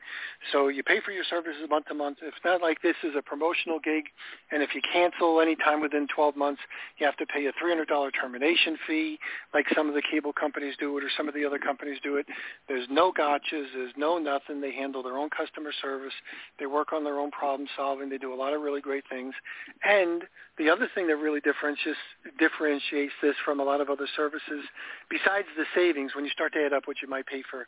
So 0.53 0.69
you 0.69 0.83
pay 0.83 1.01
for 1.05 1.11
your 1.11 1.25
services 1.29 1.63
month 1.69 1.87
to 1.87 1.95
month. 1.95 2.19
It's 2.23 2.37
not 2.45 2.63
like 2.63 2.81
this 2.83 2.97
is 3.03 3.13
a 3.19 3.23
promotional 3.23 3.79
gig, 3.79 4.05
and 4.53 4.63
if 4.63 4.75
you 4.75 4.81
cancel 4.93 5.41
any 5.41 5.57
time 5.57 5.81
within 5.81 6.07
12 6.15 6.37
months, 6.37 6.61
you 6.99 7.07
have 7.07 7.17
to 7.17 7.27
pay 7.27 7.47
a 7.47 7.53
$300 7.53 8.11
termination 8.19 8.77
fee, 8.87 9.19
like 9.53 9.67
some 9.75 9.89
of 9.89 9.95
the 9.95 10.03
cable 10.11 10.33
companies 10.33 10.75
do 10.79 10.97
it 10.99 11.05
or 11.05 11.11
some 11.17 11.29
of 11.29 11.35
the 11.35 11.45
other 11.45 11.59
companies 11.59 11.99
do 12.03 12.17
it. 12.17 12.27
There's 12.69 12.87
no 12.91 13.13
gotchas. 13.13 13.67
There's 13.75 13.93
no 13.97 14.19
nothing. 14.19 14.61
They 14.61 14.73
handle 14.73 15.03
their 15.03 15.19
own 15.19 15.31
customer 15.31 15.73
service. 15.83 16.15
They 16.59 16.67
work 16.67 16.93
on 16.93 17.05
their 17.05 17.19
own 17.19 17.31
problem 17.31 17.69
solving. 17.77 18.09
They 18.09 18.19
do 18.19 18.33
a 18.33 18.37
lot 18.37 18.53
of 18.53 18.63
really 18.63 18.81
great 18.81 19.05
things. 19.11 19.35
And 19.83 20.23
the 20.59 20.71
other 20.71 20.89
thing 20.95 21.09
that 21.09 21.17
really 21.17 21.41
differentiates 21.41 21.99
differentiates 22.39 23.13
this 23.23 23.35
from 23.45 23.61
a 23.61 23.65
lot 23.65 23.81
of 23.81 23.91
other 23.91 24.07
services, 24.17 24.65
besides 25.11 25.24
the 25.25 25.65
savings, 25.75 26.15
when 26.15 26.25
you 26.25 26.31
start 26.31 26.53
to 26.55 26.65
add 26.65 26.73
up 26.73 26.87
what 26.87 26.97
you 27.03 27.09
might 27.09 27.27
pay 27.27 27.43
for 27.51 27.67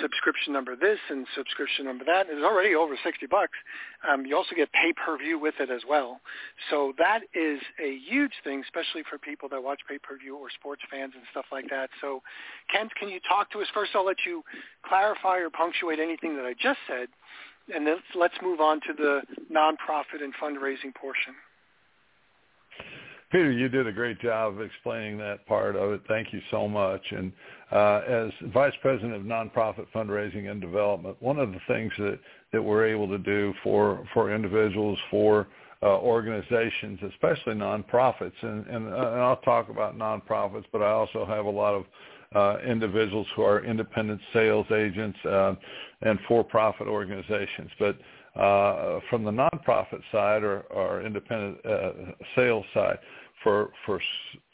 subscription 0.00 0.52
number 0.52 0.76
this 0.76 0.98
and 1.10 1.26
subscription 1.36 1.84
number 1.84 2.04
that, 2.04 2.26
it's 2.28 2.44
already 2.44 2.74
over 2.74 2.94
60 3.02 3.26
bucks. 3.26 3.56
Um, 4.08 4.26
you 4.26 4.36
also 4.36 4.54
get 4.54 4.72
pay-per-view 4.72 5.38
with 5.38 5.54
it 5.60 5.70
as 5.70 5.82
well. 5.88 6.20
So 6.70 6.92
that 6.98 7.20
is 7.34 7.60
a 7.82 7.98
huge 7.98 8.32
thing, 8.44 8.62
especially 8.62 9.02
for 9.08 9.18
people 9.18 9.48
that 9.50 9.62
watch 9.62 9.80
pay-per-view 9.88 10.36
or 10.36 10.48
sports 10.50 10.82
fans 10.90 11.12
and 11.14 11.24
stuff 11.30 11.46
like 11.52 11.70
that. 11.70 11.90
So 12.00 12.22
Kent, 12.72 12.92
can 12.98 13.08
you 13.08 13.20
talk 13.28 13.50
to 13.52 13.60
us? 13.60 13.66
First, 13.72 13.92
I'll 13.94 14.06
let 14.06 14.24
you 14.26 14.42
clarify 14.86 15.38
or 15.38 15.50
punctuate 15.50 15.98
anything 15.98 16.36
that 16.36 16.44
I 16.44 16.54
just 16.54 16.80
said, 16.86 17.08
and 17.74 17.86
then 17.86 17.96
let's 18.14 18.34
move 18.42 18.60
on 18.60 18.80
to 18.80 18.92
the 18.96 19.22
nonprofit 19.52 20.22
and 20.22 20.32
fundraising 20.34 20.94
portion. 20.94 21.34
Peter, 23.30 23.52
you 23.52 23.68
did 23.68 23.86
a 23.86 23.92
great 23.92 24.18
job 24.20 24.54
of 24.54 24.60
explaining 24.62 25.18
that 25.18 25.46
part 25.46 25.76
of 25.76 25.92
it. 25.92 26.00
Thank 26.08 26.32
you 26.32 26.40
so 26.50 26.66
much. 26.66 27.02
And 27.10 27.30
uh, 27.70 28.00
as 28.08 28.30
Vice 28.54 28.72
President 28.80 29.14
of 29.14 29.22
Nonprofit 29.22 29.86
Fundraising 29.94 30.50
and 30.50 30.60
Development, 30.60 31.14
one 31.20 31.38
of 31.38 31.52
the 31.52 31.60
things 31.68 31.92
that, 31.98 32.18
that 32.52 32.62
we're 32.62 32.86
able 32.86 33.06
to 33.08 33.18
do 33.18 33.52
for, 33.62 34.06
for 34.14 34.34
individuals, 34.34 34.98
for 35.10 35.46
uh, 35.82 35.98
organizations, 35.98 36.98
especially 37.12 37.54
nonprofits, 37.54 38.32
and, 38.42 38.66
and, 38.66 38.88
uh, 38.88 38.96
and 38.96 39.20
I'll 39.20 39.36
talk 39.44 39.68
about 39.68 39.96
nonprofits, 39.96 40.64
but 40.72 40.82
I 40.82 40.90
also 40.90 41.24
have 41.26 41.44
a 41.44 41.50
lot 41.50 41.74
of 41.74 41.84
uh, 42.34 42.58
individuals 42.66 43.26
who 43.36 43.42
are 43.42 43.64
independent 43.64 44.20
sales 44.32 44.66
agents 44.72 45.18
uh, 45.24 45.54
and 46.02 46.18
for-profit 46.26 46.86
organizations. 46.86 47.70
But 47.78 47.98
uh, 48.40 49.00
from 49.08 49.24
the 49.24 49.30
nonprofit 49.30 50.00
side 50.12 50.42
or, 50.42 50.60
or 50.70 51.02
independent 51.02 51.64
uh, 51.64 51.90
sales 52.36 52.64
side, 52.74 52.98
for 53.42 53.70
for 53.86 54.00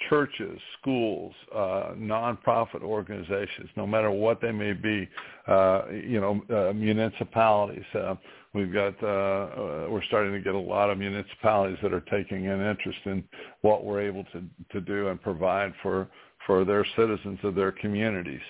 churches, 0.08 0.60
schools, 0.80 1.34
uh, 1.54 1.92
nonprofit 1.96 2.82
organizations, 2.82 3.68
no 3.76 3.86
matter 3.86 4.10
what 4.10 4.40
they 4.40 4.52
may 4.52 4.72
be, 4.72 5.08
uh, 5.46 5.82
you 5.90 6.20
know, 6.20 6.40
uh, 6.50 6.72
municipalities. 6.72 7.84
Uh, 7.94 8.14
we've 8.52 8.72
got 8.72 8.94
uh, 9.02 9.06
uh, 9.06 9.86
we're 9.88 10.04
starting 10.04 10.32
to 10.32 10.40
get 10.40 10.54
a 10.54 10.58
lot 10.58 10.90
of 10.90 10.98
municipalities 10.98 11.78
that 11.82 11.92
are 11.92 12.04
taking 12.10 12.46
an 12.46 12.60
interest 12.60 12.98
in 13.06 13.24
what 13.62 13.84
we're 13.84 14.00
able 14.00 14.24
to 14.24 14.42
to 14.72 14.80
do 14.80 15.08
and 15.08 15.20
provide 15.22 15.72
for 15.82 16.08
for 16.46 16.64
their 16.64 16.84
citizens 16.96 17.38
of 17.42 17.54
their 17.54 17.72
communities 17.72 18.42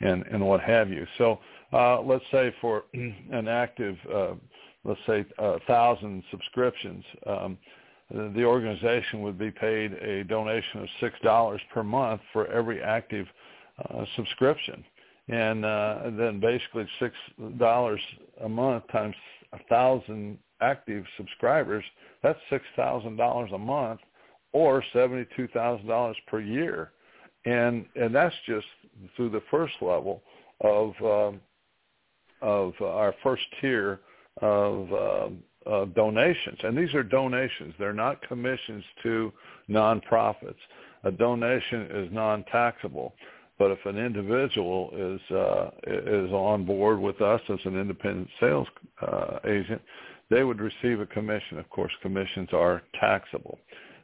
and 0.00 0.24
and 0.26 0.46
what 0.46 0.60
have 0.60 0.90
you. 0.90 1.06
So 1.18 1.40
uh, 1.72 2.00
let's 2.02 2.24
say 2.30 2.54
for 2.60 2.84
an 2.94 3.48
active, 3.48 3.96
uh, 4.12 4.34
let's 4.84 5.00
say 5.06 5.24
a 5.38 5.60
thousand 5.60 6.22
subscriptions. 6.30 7.04
Um, 7.26 7.58
the 8.10 8.44
organization 8.44 9.22
would 9.22 9.38
be 9.38 9.50
paid 9.50 9.92
a 9.94 10.24
donation 10.24 10.82
of 10.82 10.88
six 11.00 11.14
dollars 11.22 11.60
per 11.72 11.82
month 11.82 12.20
for 12.32 12.46
every 12.48 12.82
active 12.82 13.26
uh, 13.78 14.04
subscription, 14.16 14.84
and 15.28 15.64
uh, 15.64 16.10
then 16.18 16.40
basically 16.40 16.86
six 16.98 17.14
dollars 17.58 18.00
a 18.42 18.48
month 18.48 18.84
times 18.90 19.14
a 19.52 19.58
thousand 19.68 20.38
active 20.60 21.04
subscribers. 21.16 21.84
That's 22.22 22.38
six 22.50 22.64
thousand 22.76 23.16
dollars 23.16 23.50
a 23.52 23.58
month, 23.58 24.00
or 24.52 24.82
seventy-two 24.92 25.48
thousand 25.48 25.86
dollars 25.86 26.16
per 26.26 26.40
year, 26.40 26.92
and 27.44 27.86
and 27.94 28.14
that's 28.14 28.34
just 28.46 28.66
through 29.16 29.30
the 29.30 29.42
first 29.50 29.74
level 29.80 30.22
of 30.62 30.92
um, 31.02 31.40
of 32.42 32.72
our 32.80 33.14
first 33.22 33.42
tier 33.60 34.00
of 34.42 34.92
um, 34.92 35.42
uh, 35.66 35.84
donations, 35.86 36.58
and 36.62 36.76
these 36.76 36.94
are 36.94 37.02
donations. 37.02 37.74
They're 37.78 37.92
not 37.92 38.20
commissions 38.26 38.84
to 39.02 39.32
nonprofits. 39.68 40.56
A 41.04 41.10
donation 41.10 41.82
is 41.90 42.12
non-taxable, 42.12 43.14
but 43.58 43.70
if 43.70 43.78
an 43.86 43.98
individual 43.98 44.90
is 44.94 45.36
uh, 45.36 45.70
is 45.86 46.30
on 46.32 46.64
board 46.64 47.00
with 47.00 47.20
us 47.20 47.40
as 47.48 47.58
an 47.64 47.78
independent 47.78 48.28
sales 48.38 48.68
uh, 49.02 49.38
agent, 49.44 49.80
they 50.30 50.44
would 50.44 50.60
receive 50.60 51.00
a 51.00 51.06
commission. 51.06 51.58
Of 51.58 51.68
course, 51.70 51.92
commissions 52.02 52.48
are 52.52 52.82
taxable. 52.98 53.58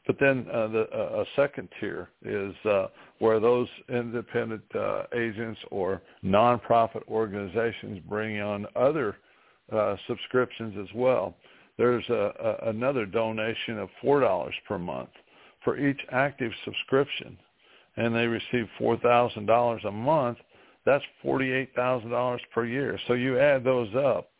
But 0.07 0.19
then 0.21 0.47
uh, 0.53 0.69
the, 0.69 0.89
uh, 0.93 1.23
a 1.23 1.25
second 1.35 1.69
tier 1.81 2.11
is 2.25 2.55
uh, 2.65 2.87
where 3.19 3.41
those 3.41 3.69
independent 3.89 4.63
uh, 4.75 5.05
agents 5.15 5.61
or 5.71 6.01
nonprofit 6.25 7.03
organizations 7.09 8.01
bring 8.09 8.41
on 8.41 8.67
other 8.77 9.17
uh, 9.73 9.97
subscriptions 10.07 10.75
as 10.81 10.95
well. 10.95 11.35
There's 11.79 12.09
a, 12.09 12.59
a, 12.65 12.71
another 12.71 13.07
donation 13.07 13.79
of 13.79 13.89
$4 14.03 14.51
per 14.67 14.79
month 14.79 15.11
for 15.65 15.79
each 15.79 16.01
active 16.13 16.53
subscription, 16.65 17.37
and 17.97 18.15
they 18.15 18.27
receive 18.27 18.69
$4,000 18.81 19.87
a 19.87 19.91
month. 19.91 20.39
That's 20.85 21.05
$48,000 21.25 22.39
per 22.55 22.65
year. 22.65 22.99
So 23.07 23.15
you 23.15 23.39
add 23.39 23.65
those 23.65 23.93
up, 23.95 24.31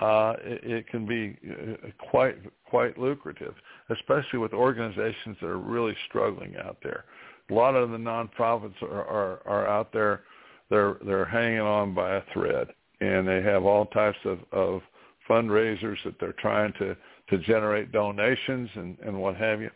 uh, 0.00 0.34
it, 0.44 0.64
it 0.64 0.88
can 0.88 1.06
be 1.06 1.36
uh, 1.50 1.88
quite 2.10 2.36
quite 2.68 2.98
lucrative, 2.98 3.54
especially 3.90 4.38
with 4.38 4.52
organizations 4.52 5.36
that 5.40 5.46
are 5.46 5.58
really 5.58 5.96
struggling 6.08 6.54
out 6.56 6.76
there. 6.82 7.04
A 7.50 7.54
lot 7.54 7.74
of 7.74 7.90
the 7.90 7.96
nonprofits 7.96 8.80
are, 8.82 9.04
are, 9.04 9.40
are 9.46 9.66
out 9.66 9.92
there; 9.92 10.22
they're 10.68 10.96
they're 11.06 11.24
hanging 11.24 11.60
on 11.60 11.94
by 11.94 12.16
a 12.16 12.22
thread, 12.34 12.68
and 13.00 13.26
they 13.26 13.42
have 13.42 13.64
all 13.64 13.86
types 13.86 14.18
of, 14.24 14.38
of 14.52 14.82
fundraisers 15.28 15.96
that 16.04 16.14
they're 16.20 16.34
trying 16.34 16.72
to 16.78 16.96
to 17.28 17.38
generate 17.38 17.92
donations 17.92 18.70
and 18.74 18.96
and 19.00 19.18
what 19.18 19.36
have 19.36 19.60
you. 19.60 19.70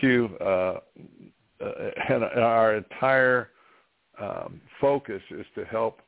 Q 0.00 0.36
uh, 0.40 0.44
uh, 0.44 0.80
and 2.08 2.24
our 2.24 2.76
entire 2.76 3.50
um, 4.20 4.60
focus 4.80 5.22
is 5.30 5.46
to 5.54 5.64
help 5.64 6.00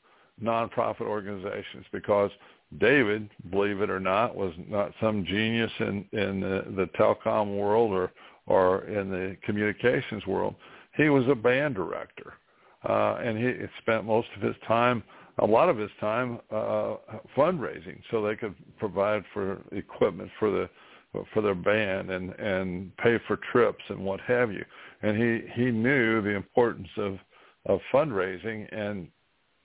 nonprofit 0.42 1.02
organizations 1.02 1.86
because 1.92 2.30
David, 2.78 3.30
believe 3.50 3.80
it 3.80 3.90
or 3.90 4.00
not, 4.00 4.34
was 4.34 4.52
not 4.68 4.92
some 5.00 5.24
genius 5.24 5.70
in 5.80 6.04
in 6.12 6.40
the, 6.40 6.64
the 6.76 6.86
telecom 6.98 7.56
world 7.56 7.92
or 7.92 8.12
or 8.46 8.84
in 8.84 9.10
the 9.10 9.36
communications 9.42 10.26
world. 10.26 10.54
He 10.96 11.08
was 11.08 11.26
a 11.28 11.34
band 11.34 11.74
director, 11.74 12.34
uh, 12.88 13.16
and 13.22 13.38
he 13.38 13.66
spent 13.80 14.04
most 14.04 14.28
of 14.36 14.42
his 14.42 14.56
time 14.66 15.02
a 15.38 15.46
lot 15.46 15.68
of 15.68 15.76
his 15.76 15.90
time 16.00 16.38
uh, 16.50 16.96
fundraising 17.36 18.00
so 18.10 18.22
they 18.22 18.36
could 18.36 18.54
provide 18.78 19.24
for 19.32 19.60
equipment 19.72 20.30
for 20.38 20.50
the 20.50 20.68
for 21.32 21.42
their 21.42 21.54
band 21.54 22.10
and 22.10 22.32
and 22.32 22.96
pay 22.96 23.18
for 23.26 23.38
trips 23.52 23.82
and 23.88 23.98
what 23.98 24.20
have 24.20 24.52
you. 24.52 24.64
And 25.02 25.16
he 25.16 25.48
he 25.54 25.70
knew 25.70 26.22
the 26.22 26.30
importance 26.30 26.88
of 26.96 27.18
of 27.66 27.80
fundraising 27.92 28.68
and 28.72 29.08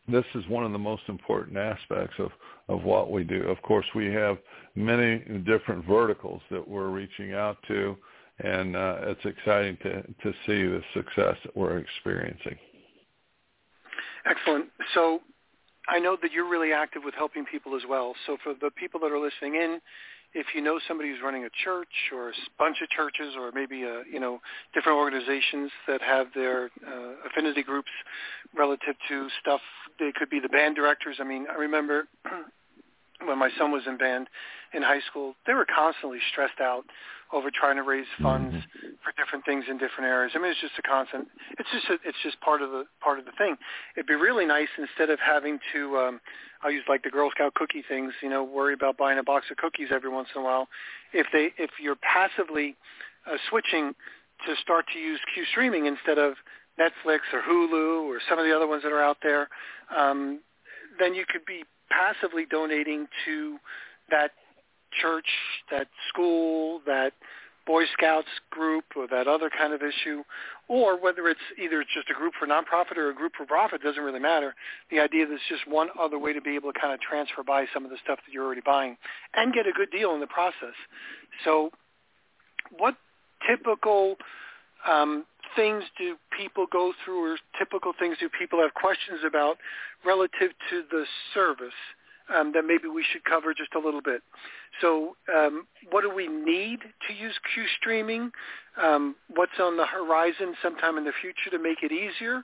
this 0.07 0.25
is 0.33 0.47
one 0.47 0.63
of 0.63 0.71
the 0.71 0.79
most 0.79 1.03
important 1.07 1.57
aspects 1.57 2.15
of 2.19 2.31
of 2.67 2.83
what 2.83 3.11
we 3.11 3.23
do. 3.23 3.41
Of 3.43 3.61
course, 3.61 3.85
we 3.95 4.07
have 4.13 4.37
many 4.75 5.19
different 5.45 5.85
verticals 5.85 6.41
that 6.51 6.67
we're 6.67 6.89
reaching 6.89 7.33
out 7.33 7.57
to 7.67 7.95
and 8.39 8.75
uh, 8.75 8.97
it's 9.03 9.25
exciting 9.25 9.77
to 9.83 10.01
to 10.01 10.33
see 10.45 10.63
the 10.63 10.81
success 10.93 11.35
that 11.43 11.55
we're 11.55 11.77
experiencing. 11.77 12.57
Excellent. 14.25 14.65
So 14.93 15.21
I 15.89 15.99
know 15.99 16.15
that 16.21 16.31
you're 16.31 16.49
really 16.49 16.71
active 16.71 17.01
with 17.03 17.15
helping 17.15 17.45
people 17.45 17.75
as 17.75 17.81
well. 17.89 18.13
So 18.27 18.37
for 18.43 18.53
the 18.53 18.69
people 18.71 18.99
that 19.01 19.11
are 19.11 19.19
listening 19.19 19.55
in, 19.55 19.79
if 20.33 20.45
you 20.53 20.61
know 20.61 20.79
somebody 20.87 21.09
who's 21.09 21.21
running 21.23 21.45
a 21.45 21.49
church 21.63 21.87
or 22.13 22.29
a 22.29 22.33
bunch 22.59 22.77
of 22.83 22.89
churches 22.89 23.33
or 23.35 23.51
maybe 23.51 23.83
a, 23.83 24.03
you 24.11 24.19
know 24.19 24.39
different 24.73 24.97
organizations 24.97 25.71
that 25.87 26.01
have 26.01 26.27
their 26.35 26.69
uh, 26.87 27.27
affinity 27.27 27.63
groups 27.63 27.89
relative 28.55 28.95
to 29.07 29.27
stuff. 29.41 29.61
They 29.97 30.11
could 30.15 30.29
be 30.29 30.39
the 30.39 30.49
band 30.49 30.75
directors. 30.75 31.17
I 31.19 31.23
mean, 31.23 31.47
I 31.49 31.55
remember 31.55 32.07
when 33.25 33.37
my 33.37 33.49
son 33.57 33.71
was 33.71 33.83
in 33.87 33.97
band 33.97 34.27
in 34.73 34.81
high 34.81 35.01
school, 35.09 35.35
they 35.45 35.53
were 35.53 35.65
constantly 35.65 36.19
stressed 36.31 36.59
out 36.61 36.83
over 37.31 37.51
trying 37.51 37.75
to 37.75 37.83
raise 37.83 38.07
funds 38.21 38.55
mm-hmm. 38.55 38.97
for 39.03 39.13
different 39.17 39.45
things 39.45 39.65
in 39.69 39.77
different 39.77 40.09
areas. 40.09 40.31
I 40.33 40.39
mean, 40.39 40.51
it's 40.51 40.61
just 40.61 40.73
a 40.79 40.81
constant. 40.81 41.27
It's 41.59 41.69
just 41.71 41.89
a, 41.89 41.93
it's 42.07 42.17
just 42.23 42.39
part 42.41 42.61
of 42.61 42.71
the 42.71 42.85
part 43.01 43.19
of 43.19 43.25
the 43.25 43.31
thing. 43.37 43.55
It'd 43.95 44.07
be 44.07 44.15
really 44.15 44.45
nice 44.45 44.69
instead 44.77 45.09
of 45.09 45.19
having 45.19 45.59
to. 45.73 45.97
Um, 45.97 46.21
I'll 46.63 46.71
use 46.71 46.83
like 46.89 47.03
the 47.03 47.09
Girl 47.09 47.29
Scout 47.31 47.53
cookie 47.53 47.83
things. 47.87 48.13
You 48.21 48.29
know, 48.29 48.43
worry 48.43 48.73
about 48.73 48.97
buying 48.97 49.19
a 49.19 49.23
box 49.23 49.45
of 49.51 49.57
cookies 49.57 49.89
every 49.93 50.09
once 50.09 50.29
in 50.35 50.41
a 50.41 50.43
while. 50.43 50.67
If 51.13 51.27
they 51.31 51.53
if 51.57 51.71
you're 51.81 51.97
passively 52.01 52.75
uh, 53.29 53.37
switching 53.49 53.93
to 54.47 54.55
start 54.61 54.85
to 54.93 54.99
use 54.99 55.19
Cue 55.33 55.45
streaming 55.51 55.85
instead 55.85 56.17
of 56.17 56.33
Netflix 56.79 57.19
or 57.33 57.41
Hulu 57.41 58.07
or 58.07 58.19
some 58.27 58.39
of 58.39 58.45
the 58.45 58.55
other 58.55 58.67
ones 58.67 58.83
that 58.83 58.91
are 58.91 59.03
out 59.03 59.17
there, 59.21 59.49
um, 59.95 60.39
then 60.97 61.13
you 61.13 61.25
could 61.29 61.45
be 61.45 61.63
passively 61.89 62.45
donating 62.49 63.07
to 63.25 63.57
that 64.09 64.31
church, 65.01 65.27
that 65.71 65.87
school, 66.09 66.81
that 66.85 67.13
Boy 67.65 67.83
Scouts 67.93 68.27
group 68.49 68.85
or 68.95 69.07
that 69.07 69.27
other 69.27 69.49
kind 69.55 69.73
of 69.73 69.81
issue, 69.83 70.23
or 70.67 70.99
whether 70.99 71.27
it's 71.27 71.39
either 71.61 71.81
it's 71.81 71.91
just 71.93 72.09
a 72.09 72.15
group 72.15 72.33
for 72.39 72.47
nonprofit 72.47 72.97
or 72.97 73.11
a 73.11 73.13
group 73.13 73.33
for 73.37 73.45
profit, 73.45 73.83
doesn't 73.83 74.01
really 74.01 74.19
matter. 74.19 74.55
The 74.89 74.99
idea 74.99 75.27
that 75.27 75.33
it's 75.33 75.43
just 75.47 75.67
one 75.67 75.89
other 75.99 76.17
way 76.17 76.33
to 76.33 76.41
be 76.41 76.55
able 76.55 76.73
to 76.73 76.79
kind 76.79 76.93
of 76.93 76.99
transfer 76.99 77.43
by 77.43 77.65
some 77.71 77.85
of 77.85 77.91
the 77.91 77.97
stuff 78.03 78.17
that 78.25 78.33
you're 78.33 78.43
already 78.43 78.63
buying 78.65 78.97
and 79.35 79.53
get 79.53 79.67
a 79.67 79.71
good 79.71 79.91
deal 79.91 80.15
in 80.15 80.19
the 80.19 80.27
process. 80.27 80.73
So 81.45 81.69
what 82.75 82.95
typical 83.47 84.15
um, 84.87 85.25
things 85.55 85.83
do 85.97 86.15
people 86.37 86.65
go 86.71 86.93
through 87.03 87.33
or 87.33 87.37
typical 87.57 87.93
things 87.97 88.17
do 88.19 88.29
people 88.29 88.61
have 88.61 88.73
questions 88.73 89.19
about 89.25 89.57
relative 90.05 90.51
to 90.69 90.83
the 90.91 91.05
service 91.33 91.73
um, 92.33 92.51
that 92.53 92.63
maybe 92.65 92.87
we 92.87 93.03
should 93.11 93.23
cover 93.23 93.53
just 93.53 93.73
a 93.73 93.79
little 93.79 94.01
bit. 94.01 94.21
So 94.81 95.15
um, 95.33 95.67
what 95.91 96.01
do 96.01 96.13
we 96.13 96.27
need 96.27 96.79
to 97.07 97.13
use 97.13 97.33
Cue 97.53 97.65
streaming? 97.79 98.31
Um, 98.81 99.15
what's 99.33 99.59
on 99.59 99.77
the 99.77 99.85
horizon 99.85 100.55
sometime 100.61 100.97
in 100.97 101.05
the 101.05 101.13
future 101.21 101.49
to 101.51 101.61
make 101.61 101.79
it 101.81 101.91
easier? 101.91 102.43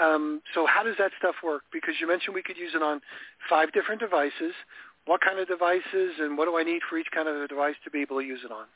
Um, 0.00 0.40
so 0.54 0.66
how 0.66 0.82
does 0.82 0.96
that 0.98 1.12
stuff 1.18 1.36
work? 1.44 1.62
Because 1.72 1.94
you 2.00 2.06
mentioned 2.06 2.34
we 2.34 2.42
could 2.42 2.56
use 2.56 2.72
it 2.74 2.82
on 2.82 3.00
five 3.48 3.72
different 3.72 4.00
devices. 4.00 4.54
What 5.06 5.20
kind 5.20 5.38
of 5.38 5.48
devices 5.48 6.20
and 6.20 6.38
what 6.38 6.46
do 6.46 6.56
I 6.56 6.62
need 6.62 6.82
for 6.88 6.98
each 6.98 7.08
kind 7.12 7.28
of 7.28 7.48
device 7.48 7.74
to 7.84 7.90
be 7.90 8.00
able 8.00 8.20
to 8.20 8.26
use 8.26 8.40
it 8.44 8.52
on? 8.52 8.66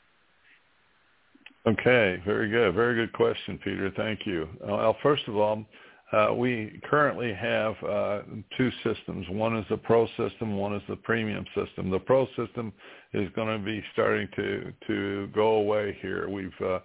Okay, 1.67 2.21
very 2.25 2.49
good. 2.49 2.73
Very 2.75 2.95
good 2.95 3.11
question, 3.11 3.59
Peter. 3.61 3.91
Thank 3.97 4.25
you. 4.25 4.47
Well, 4.65 4.95
first 5.03 5.27
of 5.27 5.35
all, 5.35 5.65
uh, 6.13 6.33
we 6.33 6.79
currently 6.89 7.33
have 7.33 7.75
uh, 7.83 8.21
two 8.57 8.71
systems. 8.85 9.25
One 9.29 9.57
is 9.57 9.65
the 9.69 9.75
Pro 9.75 10.07
system, 10.15 10.55
one 10.55 10.73
is 10.73 10.81
the 10.87 10.95
Premium 10.95 11.43
system. 11.53 11.89
The 11.89 11.99
Pro 11.99 12.25
system 12.37 12.71
is 13.11 13.29
going 13.35 13.59
to 13.59 13.61
be 13.61 13.83
starting 13.91 14.29
to 14.37 14.71
to 14.87 15.27
go 15.35 15.55
away 15.55 15.97
here. 16.01 16.29
We've 16.29 16.49
uh, 16.61 16.79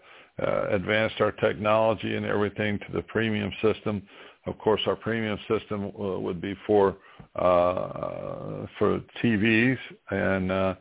uh, 0.44 0.66
advanced 0.70 1.20
our 1.20 1.30
technology 1.30 2.16
and 2.16 2.26
everything 2.26 2.80
to 2.80 2.92
the 2.92 3.02
Premium 3.02 3.52
system. 3.62 4.02
Of 4.46 4.58
course, 4.58 4.80
our 4.86 4.96
Premium 4.96 5.38
system 5.46 5.92
uh, 5.96 6.18
would 6.18 6.40
be 6.40 6.56
for 6.66 6.96
uh, 7.36 8.66
for 8.80 9.00
TVs, 9.22 9.78
and 10.10 10.50
uh, 10.50 10.74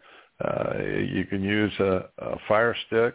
uh, 0.44 0.74
you 0.80 1.26
can 1.26 1.44
use 1.44 1.74
a, 1.80 2.06
a 2.18 2.38
Fire 2.48 2.76
Stick 2.88 3.14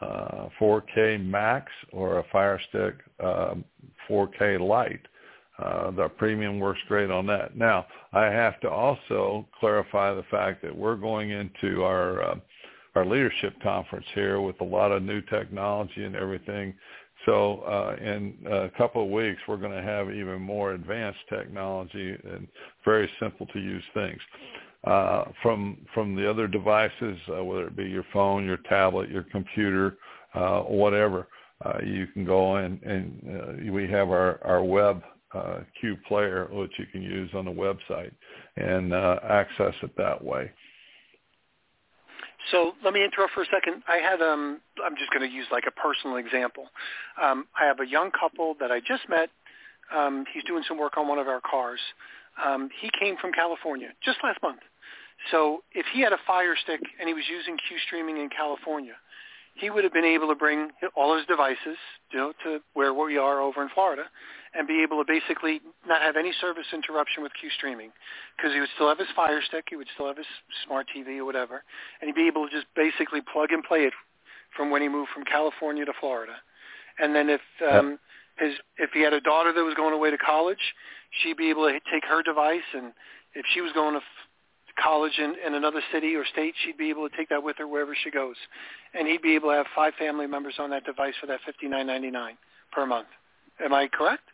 uh, 0.00 0.48
4K 0.60 1.24
Max 1.24 1.70
or 1.92 2.18
a 2.18 2.24
Fire 2.32 2.60
Stick 2.68 2.94
um, 3.22 3.64
4K 4.08 4.60
Lite. 4.60 5.06
Uh, 5.58 5.90
the 5.90 6.08
premium 6.08 6.58
works 6.58 6.80
great 6.88 7.10
on 7.10 7.26
that. 7.26 7.56
Now, 7.56 7.86
I 8.12 8.24
have 8.24 8.58
to 8.60 8.70
also 8.70 9.46
clarify 9.58 10.14
the 10.14 10.22
fact 10.30 10.62
that 10.62 10.74
we're 10.74 10.96
going 10.96 11.30
into 11.30 11.82
our 11.82 12.22
uh, 12.22 12.34
our 12.96 13.06
leadership 13.06 13.54
conference 13.62 14.06
here 14.14 14.40
with 14.40 14.60
a 14.60 14.64
lot 14.64 14.90
of 14.90 15.02
new 15.02 15.20
technology 15.22 16.04
and 16.04 16.16
everything. 16.16 16.74
So 17.24 17.60
uh, 17.60 17.96
in 18.02 18.34
a 18.50 18.68
couple 18.76 19.04
of 19.04 19.10
weeks, 19.10 19.40
we're 19.46 19.58
going 19.58 19.76
to 19.76 19.82
have 19.82 20.10
even 20.10 20.40
more 20.40 20.72
advanced 20.72 21.20
technology 21.28 22.16
and 22.24 22.48
very 22.84 23.08
simple 23.20 23.46
to 23.46 23.60
use 23.60 23.84
things 23.94 24.20
uh, 24.84 25.24
from 25.42 25.78
from 25.94 26.16
the 26.16 26.28
other 26.28 26.46
devices, 26.46 27.18
uh, 27.28 27.44
whether 27.44 27.66
it 27.66 27.76
be 27.76 27.84
your 27.84 28.06
phone, 28.12 28.46
your 28.46 28.58
tablet, 28.68 29.10
your 29.10 29.24
computer, 29.24 29.98
uh, 30.34 30.60
whatever. 30.60 31.28
Uh, 31.64 31.78
you 31.84 32.06
can 32.06 32.24
go 32.24 32.56
in 32.56 32.80
and 32.82 33.68
uh, 33.68 33.72
we 33.72 33.88
have 33.88 34.08
our 34.10 34.40
our 34.44 34.64
web 34.64 35.02
uh, 35.34 35.60
Q 35.78 35.96
player, 36.08 36.48
which 36.50 36.72
you 36.78 36.86
can 36.86 37.02
use 37.02 37.30
on 37.34 37.44
the 37.44 37.50
website 37.50 38.12
and 38.56 38.92
uh, 38.94 39.20
access 39.28 39.74
it 39.82 39.94
that 39.96 40.22
way. 40.22 40.50
So 42.50 42.72
let 42.82 42.94
me 42.94 43.04
interrupt 43.04 43.34
for 43.34 43.42
a 43.42 43.46
second. 43.46 43.82
I 43.86 43.96
had 43.96 44.22
um, 44.22 44.60
I'm 44.82 44.96
just 44.96 45.10
going 45.10 45.28
to 45.28 45.34
use 45.34 45.46
like 45.52 45.64
a 45.68 45.70
personal 45.70 46.16
example. 46.16 46.68
Um, 47.22 47.46
I 47.60 47.66
have 47.66 47.80
a 47.80 47.86
young 47.86 48.10
couple 48.10 48.54
that 48.60 48.72
I 48.72 48.80
just 48.80 49.08
met. 49.08 49.28
Um, 49.94 50.24
he's 50.32 50.44
doing 50.44 50.62
some 50.66 50.78
work 50.78 50.96
on 50.96 51.06
one 51.06 51.18
of 51.18 51.28
our 51.28 51.40
cars. 51.40 51.80
Um, 52.44 52.70
he 52.80 52.90
came 52.98 53.16
from 53.18 53.32
California 53.32 53.88
just 54.02 54.18
last 54.24 54.38
month. 54.42 54.60
So 55.30 55.62
if 55.72 55.86
he 55.92 56.00
had 56.00 56.12
a 56.12 56.18
Fire 56.26 56.56
Stick 56.56 56.80
and 56.98 57.08
he 57.08 57.14
was 57.14 57.24
using 57.30 57.56
Cue 57.68 57.78
streaming 57.86 58.16
in 58.16 58.28
California, 58.30 58.94
he 59.54 59.68
would 59.68 59.84
have 59.84 59.92
been 59.92 60.04
able 60.04 60.28
to 60.28 60.34
bring 60.34 60.70
all 60.96 61.16
his 61.16 61.26
devices, 61.26 61.76
you 62.12 62.18
know, 62.18 62.32
to 62.44 62.60
where 62.72 62.94
we 62.94 63.18
are 63.18 63.40
over 63.40 63.62
in 63.62 63.68
Florida, 63.74 64.04
and 64.54 64.66
be 64.66 64.82
able 64.82 65.02
to 65.02 65.06
basically 65.06 65.60
not 65.86 66.02
have 66.02 66.16
any 66.16 66.32
service 66.40 66.66
interruption 66.72 67.22
with 67.22 67.32
Cue 67.38 67.50
streaming, 67.50 67.90
because 68.36 68.52
he 68.52 68.60
would 68.60 68.68
still 68.74 68.88
have 68.88 68.98
his 68.98 69.08
Fire 69.14 69.40
Stick, 69.46 69.66
he 69.68 69.76
would 69.76 69.88
still 69.94 70.06
have 70.06 70.16
his 70.16 70.26
smart 70.64 70.86
TV 70.94 71.18
or 71.18 71.24
whatever, 71.24 71.62
and 72.00 72.08
he'd 72.08 72.14
be 72.14 72.26
able 72.26 72.48
to 72.48 72.52
just 72.52 72.66
basically 72.74 73.20
plug 73.20 73.50
and 73.50 73.62
play 73.62 73.80
it 73.80 73.92
from 74.56 74.70
when 74.70 74.82
he 74.82 74.88
moved 74.88 75.10
from 75.14 75.24
California 75.24 75.84
to 75.84 75.92
Florida. 76.00 76.34
And 76.98 77.14
then 77.14 77.28
if 77.28 77.40
um, 77.70 77.98
his 78.38 78.54
if 78.78 78.90
he 78.92 79.02
had 79.02 79.12
a 79.12 79.20
daughter 79.20 79.52
that 79.52 79.62
was 79.62 79.74
going 79.74 79.94
away 79.94 80.10
to 80.10 80.18
college, 80.18 80.74
she'd 81.22 81.36
be 81.36 81.50
able 81.50 81.68
to 81.68 81.78
take 81.92 82.04
her 82.04 82.22
device, 82.22 82.66
and 82.74 82.92
if 83.34 83.44
she 83.52 83.60
was 83.60 83.72
going 83.72 83.94
to 83.94 84.00
college 84.82 85.18
in, 85.18 85.34
in 85.46 85.54
another 85.54 85.80
city 85.92 86.14
or 86.14 86.24
state, 86.32 86.54
she'd 86.64 86.78
be 86.78 86.90
able 86.90 87.08
to 87.08 87.16
take 87.16 87.28
that 87.28 87.42
with 87.42 87.56
her 87.58 87.66
wherever 87.66 87.94
she 88.04 88.10
goes, 88.10 88.36
and 88.94 89.06
he'd 89.08 89.22
be 89.22 89.34
able 89.34 89.50
to 89.50 89.56
have 89.56 89.66
five 89.74 89.94
family 89.98 90.26
members 90.26 90.54
on 90.58 90.70
that 90.70 90.84
device 90.84 91.14
for 91.20 91.26
that 91.26 91.40
fifty 91.46 91.68
nine 91.68 91.86
ninety 91.86 92.10
nine 92.10 92.36
per 92.72 92.86
month. 92.86 93.08
Am 93.62 93.72
I 93.74 93.88
correct? 93.88 94.24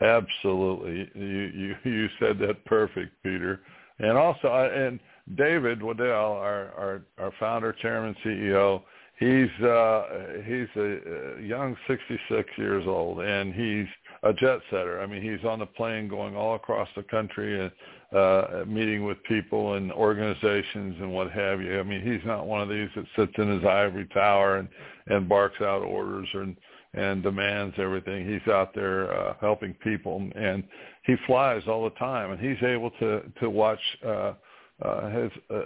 Absolutely, 0.00 1.10
you 1.14 1.74
you 1.84 1.90
you 1.90 2.08
said 2.18 2.38
that 2.40 2.64
perfect, 2.64 3.12
Peter. 3.22 3.60
And 3.98 4.18
also, 4.18 4.48
and 4.48 4.98
David 5.36 5.82
Weddell, 5.82 6.32
our 6.32 6.72
our, 6.76 7.02
our 7.18 7.32
founder, 7.38 7.72
chairman, 7.72 8.14
CEO, 8.24 8.82
he's 9.18 9.64
uh, 9.64 10.02
he's 10.44 10.68
a, 10.76 11.38
a 11.38 11.42
young 11.42 11.76
66 11.86 12.48
years 12.56 12.84
old, 12.86 13.20
and 13.20 13.54
he's 13.54 13.86
a 14.24 14.32
jet 14.32 14.60
setter. 14.70 15.00
I 15.00 15.06
mean, 15.06 15.22
he's 15.22 15.44
on 15.46 15.58
the 15.58 15.66
plane 15.66 16.08
going 16.08 16.34
all 16.34 16.54
across 16.54 16.88
the 16.96 17.02
country 17.04 17.60
and 17.60 17.70
uh, 18.18 18.64
meeting 18.66 19.04
with 19.04 19.22
people 19.24 19.74
and 19.74 19.92
organizations 19.92 20.96
and 21.00 21.12
what 21.12 21.30
have 21.30 21.60
you. 21.60 21.78
I 21.78 21.82
mean, 21.82 22.00
he's 22.00 22.24
not 22.26 22.46
one 22.46 22.62
of 22.62 22.68
these 22.68 22.88
that 22.96 23.04
sits 23.16 23.32
in 23.38 23.48
his 23.48 23.64
ivory 23.64 24.06
tower 24.14 24.56
and 24.56 24.68
and 25.06 25.28
barks 25.28 25.60
out 25.60 25.82
orders 25.82 26.28
and 26.32 26.56
and 26.94 27.22
demands 27.22 27.74
everything. 27.78 28.26
He's 28.26 28.52
out 28.52 28.74
there 28.74 29.12
uh, 29.12 29.34
helping 29.40 29.74
people, 29.74 30.28
and 30.36 30.62
he 31.04 31.16
flies 31.26 31.62
all 31.66 31.84
the 31.84 31.96
time, 31.96 32.30
and 32.30 32.40
he's 32.40 32.62
able 32.66 32.90
to 32.92 33.22
to 33.40 33.50
watch. 33.50 33.80
Uh, 34.06 34.34
uh, 34.82 35.08
his 35.08 35.30
uh, 35.50 35.62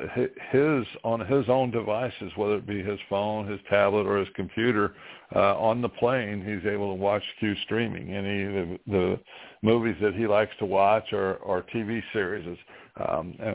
his 0.51 0.87
on 1.03 1.21
his 1.21 1.49
own 1.49 1.71
devices, 1.71 2.31
whether 2.37 2.57
it 2.57 2.67
be 2.67 2.83
his 2.83 2.99
phone, 3.09 3.47
his 3.47 3.61
tablet, 3.71 4.07
or 4.07 4.19
his 4.19 4.29
computer, 4.35 4.95
uh, 5.35 5.59
on 5.59 5.81
the 5.81 5.89
plane, 5.89 6.45
he's 6.45 6.71
able 6.71 6.95
to 6.95 7.01
watch 7.01 7.23
Cue 7.39 7.55
streaming. 7.65 8.13
Any 8.13 8.45
the, 8.45 8.79
the 8.87 9.21
movies 9.63 9.97
that 10.03 10.15
he 10.15 10.27
likes 10.27 10.53
to 10.59 10.67
watch 10.67 11.13
or 11.13 11.37
or 11.37 11.63
TV 11.75 12.03
series, 12.13 12.59
um, 13.09 13.35
uh, 13.43 13.55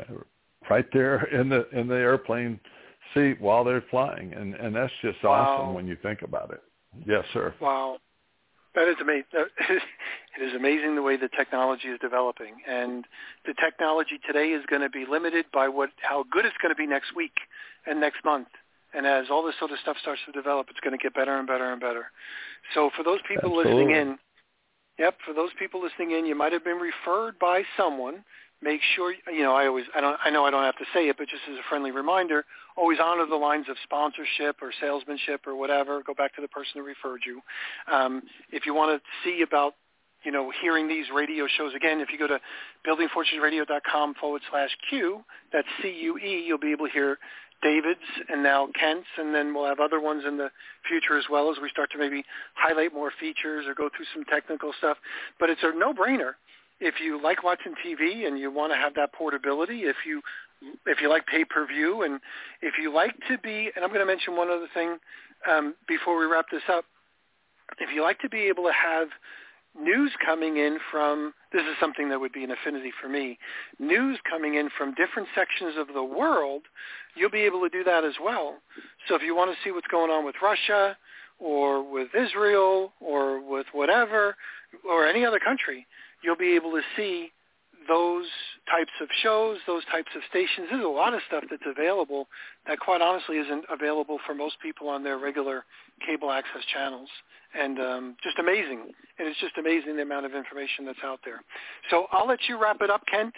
right 0.70 0.88
there 0.92 1.26
in 1.26 1.50
the 1.50 1.70
in 1.70 1.88
the 1.88 1.96
airplane 1.96 2.60
seat 3.14 3.40
while 3.40 3.64
they're 3.64 3.84
flying, 3.92 4.34
and 4.34 4.56
and 4.56 4.76
that's 4.76 4.94
just 5.04 5.24
wow. 5.24 5.32
awesome 5.32 5.76
when 5.76 5.86
you 5.86 5.98
think 6.02 6.24
about 6.24 6.50
it. 6.52 6.62
Yes, 7.06 7.26
sir. 7.32 7.54
Wow. 7.62 7.98
That 8.76 8.88
is 8.88 8.96
amazing. 9.02 9.26
It 10.36 10.42
is 10.42 10.56
amazing 10.56 10.96
the 10.96 11.04
way 11.04 11.16
the 11.16 11.30
technology 11.30 11.90
is 11.90 12.00
developing, 12.00 12.56
and 12.68 13.06
the 13.46 13.54
technology 13.54 14.20
today 14.26 14.48
is 14.48 14.66
going 14.66 14.82
to 14.82 14.90
be 14.90 15.06
limited 15.08 15.46
by 15.54 15.68
what 15.68 15.92
how 16.02 16.26
good 16.32 16.44
it's 16.44 16.58
going 16.60 16.74
to 16.74 16.76
be 16.76 16.88
next 16.88 17.16
week 17.16 17.38
and 17.86 18.00
next 18.00 18.26
month. 18.26 18.48
And 18.96 19.06
as 19.06 19.26
all 19.30 19.44
this 19.46 19.54
sort 19.60 19.70
of 19.70 19.78
stuff 19.78 19.98
starts 20.02 20.22
to 20.26 20.32
develop, 20.32 20.68
it's 20.72 20.80
going 20.80 20.98
to 20.98 21.02
get 21.02 21.14
better 21.14 21.38
and 21.38 21.48
better 21.48 21.72
and 21.72 21.80
better. 21.80 22.10
So 22.74 22.90
for 22.98 23.04
those 23.04 23.20
people 23.28 23.50
Absolutely. 23.50 23.74
listening 23.74 23.96
in, 23.96 24.18
yep, 24.98 25.18
for 25.24 25.36
those 25.36 25.52
people 25.60 25.82
listening 25.82 26.18
in, 26.18 26.26
you 26.26 26.34
might 26.34 26.52
have 26.52 26.64
been 26.64 26.82
referred 26.82 27.38
by 27.38 27.62
someone, 27.78 28.24
make 28.64 28.82
sure 28.96 29.14
you 29.32 29.44
know 29.44 29.54
I 29.54 29.68
always 29.68 29.86
I 29.96 30.02
don't 30.02 30.18
I 30.24 30.30
know 30.30 30.46
I 30.46 30.52
don't 30.52 30.64
have 30.64 30.78
to 30.78 30.86
say 30.94 31.10
it, 31.10 31.18
but 31.18 31.28
just 31.28 31.44
as 31.52 31.58
a 31.58 31.70
friendly 31.70 31.92
reminder, 31.92 32.46
always 32.78 33.00
honor 33.04 33.26
the 33.26 33.36
lines 33.36 33.66
of 33.70 33.76
sponsorship 33.84 34.58
or 34.62 34.72
salesmanship 34.80 35.46
or 35.46 35.56
whatever. 35.56 36.02
Go 36.04 36.14
back 36.14 36.34
to 36.36 36.42
the 36.42 36.48
person 36.48 36.72
who 36.76 36.84
referred 36.84 37.22
you. 37.26 37.42
Um, 37.94 38.24
if 38.52 38.66
you 38.66 38.74
want 38.74 39.00
to 39.00 39.04
see 39.24 39.44
about 39.44 39.74
you 40.24 40.32
know 40.32 40.52
hearing 40.62 40.88
these 40.88 41.06
radio 41.14 41.46
shows 41.58 41.74
again, 41.76 42.00
if 42.00 42.10
you 42.12 42.18
go 42.18 42.28
to 42.28 42.40
buildingfortunesradio.com 42.88 44.16
forward 44.16 44.42
slash 44.50 44.72
Q, 44.90 45.24
that's 45.52 45.68
C 45.82 45.94
U 46.04 46.18
E, 46.18 46.44
you'll 46.48 46.58
be 46.58 46.72
able 46.72 46.88
to 46.88 46.94
hear 46.94 47.18
David's 47.62 48.00
and 48.30 48.44
now 48.44 48.68
Kent's, 48.80 49.08
and 49.18 49.34
then 49.34 49.54
we'll 49.54 49.66
have 49.66 49.80
other 49.80 50.00
ones 50.00 50.24
in 50.28 50.38
the 50.38 50.50
future 50.88 51.18
as 51.18 51.26
well 51.32 51.50
as 51.50 51.58
we 51.62 51.70
start 51.70 51.90
to 51.92 51.98
maybe 51.98 52.24
highlight 52.56 52.94
more 52.94 53.12
features 53.20 53.66
or 53.66 53.74
go 53.74 53.90
through 53.96 54.06
some 54.14 54.26
technical 54.26 54.74
stuff. 54.78 54.98
But 55.40 55.50
it's 55.50 55.62
a 55.64 55.72
no-brainer 55.74 56.34
if 56.80 56.96
you 57.04 57.22
like 57.22 57.44
watching 57.44 57.74
TV 57.86 58.28
and 58.28 58.38
you 58.38 58.52
want 58.52 58.74
to 58.74 58.78
have 58.78 58.94
that 58.96 59.14
portability, 59.14 59.82
if 59.82 59.98
you 60.06 60.22
if 60.86 61.02
you 61.02 61.10
like 61.10 61.26
pay-per-view, 61.28 62.04
and 62.04 62.22
if 62.62 62.76
you 62.82 62.94
like 62.94 63.14
to 63.28 63.38
be, 63.40 63.70
and 63.76 63.84
I'm 63.84 63.90
going 63.90 64.00
to 64.00 64.06
mention 64.06 64.38
one 64.38 64.50
other 64.50 64.68
thing 64.74 64.98
um, 65.52 65.76
before 65.90 66.18
we 66.18 66.26
wrap 66.26 66.46
this 66.52 66.62
up. 66.72 66.86
If 67.80 67.90
you 67.94 68.02
like 68.02 68.20
to 68.20 68.30
be 68.30 68.44
able 68.44 68.64
to 68.64 68.72
have 68.72 69.10
news 69.80 70.12
coming 70.26 70.58
in 70.58 70.78
from, 70.92 71.34
this 71.52 71.64
is 71.64 71.76
something 71.80 72.10
that 72.10 72.20
would 72.20 72.32
be 72.32 72.44
an 72.44 72.52
affinity 72.52 72.92
for 73.02 73.10
me, 73.10 73.38
news 73.80 74.20
coming 74.30 74.56
in 74.56 74.70
from 74.78 74.94
different 74.94 75.28
sections 75.36 75.74
of 75.78 75.88
the 75.94 76.04
world, 76.04 76.62
you'll 77.16 77.30
be 77.30 77.42
able 77.42 77.62
to 77.62 77.70
do 77.70 77.84
that 77.84 78.04
as 78.04 78.14
well. 78.24 78.56
So 79.08 79.16
if 79.16 79.22
you 79.22 79.36
want 79.36 79.52
to 79.52 79.58
see 79.64 79.72
what's 79.72 79.88
going 79.88 80.12
on 80.12 80.26
with 80.26 80.36
Russia 80.42 80.96
or 81.40 81.84
with 81.92 82.10
Israel 82.16 82.94
or 83.02 83.42
with 83.42 83.66
whatever, 83.74 84.36
or 84.88 85.08
any 85.08 85.26
other 85.26 85.40
country, 85.40 85.86
you'll 86.24 86.38
be 86.38 86.56
able 86.56 86.72
to 86.72 86.82
see 86.96 87.32
those 87.88 88.26
types 88.70 88.92
of 89.02 89.08
shows, 89.22 89.58
those 89.68 89.84
types 89.92 90.10
of 90.16 90.22
stations. 90.30 90.68
There's 90.72 90.86
a 90.86 90.88
lot 90.88 91.14
of 91.14 91.22
stuff 91.28 91.44
that's 91.50 91.68
available 91.68 92.28
that 92.68 92.80
quite 92.80 93.02
honestly 93.02 93.38
isn't 93.38 93.66
available 93.70 94.20
for 94.26 94.34
most 94.34 94.56
people 94.62 94.88
on 94.88 95.04
their 95.04 95.18
regular 95.18 95.66
cable 96.06 96.32
access 96.32 96.64
channels. 96.74 97.10
And 97.54 97.80
um, 97.80 98.16
just 98.24 98.40
amazing. 98.40 98.92
And 99.20 99.28
it's 99.28 99.40
just 99.40 99.58
amazing 99.58 99.98
the 99.98 100.02
amount 100.02 100.26
of 100.26 100.34
information 100.34 100.86
that's 100.86 101.04
out 101.04 101.20
there. 101.26 101.42
So 101.90 102.08
I'll 102.12 102.28
let 102.28 102.40
you 102.48 102.62
wrap 102.62 102.78
it 102.82 102.90
up, 102.90 103.04
Kent. 103.12 103.34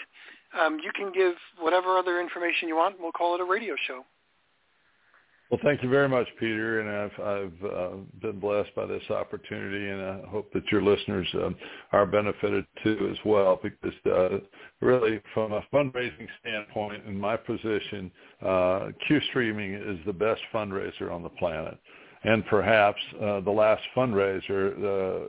Um, 0.59 0.77
you 0.83 0.91
can 0.95 1.11
give 1.11 1.33
whatever 1.59 1.97
other 1.97 2.21
information 2.21 2.67
you 2.67 2.75
want. 2.75 2.95
We'll 2.99 3.11
call 3.11 3.35
it 3.35 3.41
a 3.41 3.45
radio 3.45 3.75
show. 3.87 4.05
Well, 5.51 5.59
thank 5.63 5.83
you 5.83 5.89
very 5.89 6.09
much, 6.09 6.27
Peter, 6.39 6.79
and 6.79 6.89
I've, 6.89 7.19
I've 7.23 7.71
uh, 7.71 7.95
been 8.19 8.39
blessed 8.39 8.73
by 8.75 8.87
this 8.87 9.03
opportunity, 9.11 9.89
and 9.89 10.01
I 10.01 10.27
hope 10.27 10.51
that 10.53 10.63
your 10.71 10.81
listeners 10.81 11.27
um, 11.35 11.55
are 11.91 12.07
benefited 12.07 12.65
too 12.83 13.09
as 13.11 13.17
well. 13.23 13.59
Because 13.61 13.93
uh, 14.07 14.39
really, 14.81 15.21
from 15.35 15.53
a 15.53 15.61
fundraising 15.71 16.27
standpoint, 16.41 17.03
in 17.05 17.15
my 17.19 17.37
position, 17.37 18.11
uh, 18.43 18.87
Cue 19.05 19.21
streaming 19.29 19.75
is 19.75 19.99
the 20.07 20.13
best 20.13 20.41
fundraiser 20.51 21.11
on 21.11 21.21
the 21.21 21.29
planet, 21.29 21.77
and 22.23 22.43
perhaps 22.47 22.99
uh, 23.21 23.39
the 23.41 23.51
last 23.51 23.83
fundraiser 23.95 24.75
the 24.81 25.27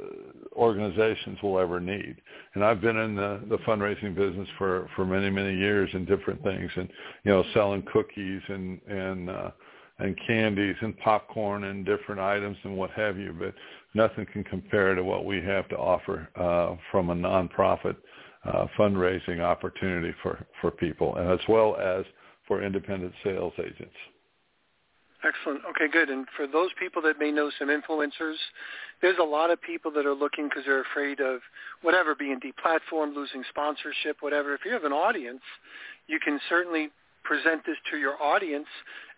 organizations 0.55 1.37
will 1.43 1.59
ever 1.59 1.79
need. 1.79 2.17
And 2.55 2.65
I've 2.65 2.81
been 2.81 2.97
in 2.97 3.17
the, 3.17 3.43
the 3.51 3.59
fundraising 3.59 4.15
business 4.15 4.49
for 4.57 4.89
for 4.97 5.05
many 5.05 5.29
many 5.29 5.59
years 5.59 5.91
in 5.93 6.07
different 6.07 6.43
things, 6.43 6.71
and 6.75 6.89
you 7.25 7.33
know, 7.33 7.45
selling 7.53 7.85
cookies 7.93 8.41
and 8.49 8.81
and 8.89 9.29
uh, 9.29 9.51
and 9.99 10.19
candies 10.27 10.77
and 10.81 10.97
popcorn 10.99 11.65
and 11.65 11.87
different 11.87 12.21
items 12.21 12.57
and 12.65 12.77
what 12.77 12.91
have 12.91 13.17
you, 13.17 13.35
but 13.39 13.55
nothing 13.95 14.27
can 14.33 14.45
compare 14.45 14.95
to 14.95 15.03
what 15.03 15.25
we 15.25 15.43
have 15.43 15.69
to 15.69 15.77
offer 15.77 16.29
uh, 16.37 16.77
from 16.91 17.11
a 17.11 17.15
nonprofit 17.15 17.97
uh, 18.45 18.67
fundraising 18.79 19.41
opportunity 19.41 20.15
for, 20.23 20.45
for 20.61 20.71
people, 20.71 21.17
as 21.19 21.41
well 21.49 21.77
as 21.77 22.05
for 22.47 22.63
independent 22.63 23.13
sales 23.25 23.55
agents. 23.59 23.95
Excellent. 25.25 25.63
Okay, 25.71 25.91
good. 25.91 26.11
And 26.11 26.27
for 26.37 26.47
those 26.47 26.71
people 26.79 27.03
that 27.03 27.19
may 27.19 27.33
know 27.33 27.51
some 27.59 27.69
influencers, 27.69 28.37
there's 29.03 29.17
a 29.19 29.25
lot 29.25 29.51
of 29.51 29.61
people 29.61 29.91
that 29.93 30.07
are 30.07 30.15
looking 30.15 30.49
because 30.49 30.65
they're 30.67 30.83
afraid 30.83 31.21
of 31.21 31.41
whatever 31.83 32.15
being 32.15 32.39
deplatformed, 32.39 33.15
losing 33.15 33.43
sponsorship, 33.49 34.19
whatever. 34.21 34.55
If 34.55 34.61
you 34.65 34.73
have 34.73 34.85
an 34.85 34.93
audience, 34.93 35.41
you 36.07 36.21
can 36.23 36.39
certainly 36.49 36.91
present 37.27 37.67
this 37.67 37.77
to 37.91 37.99
your 37.99 38.21
audience. 38.23 38.69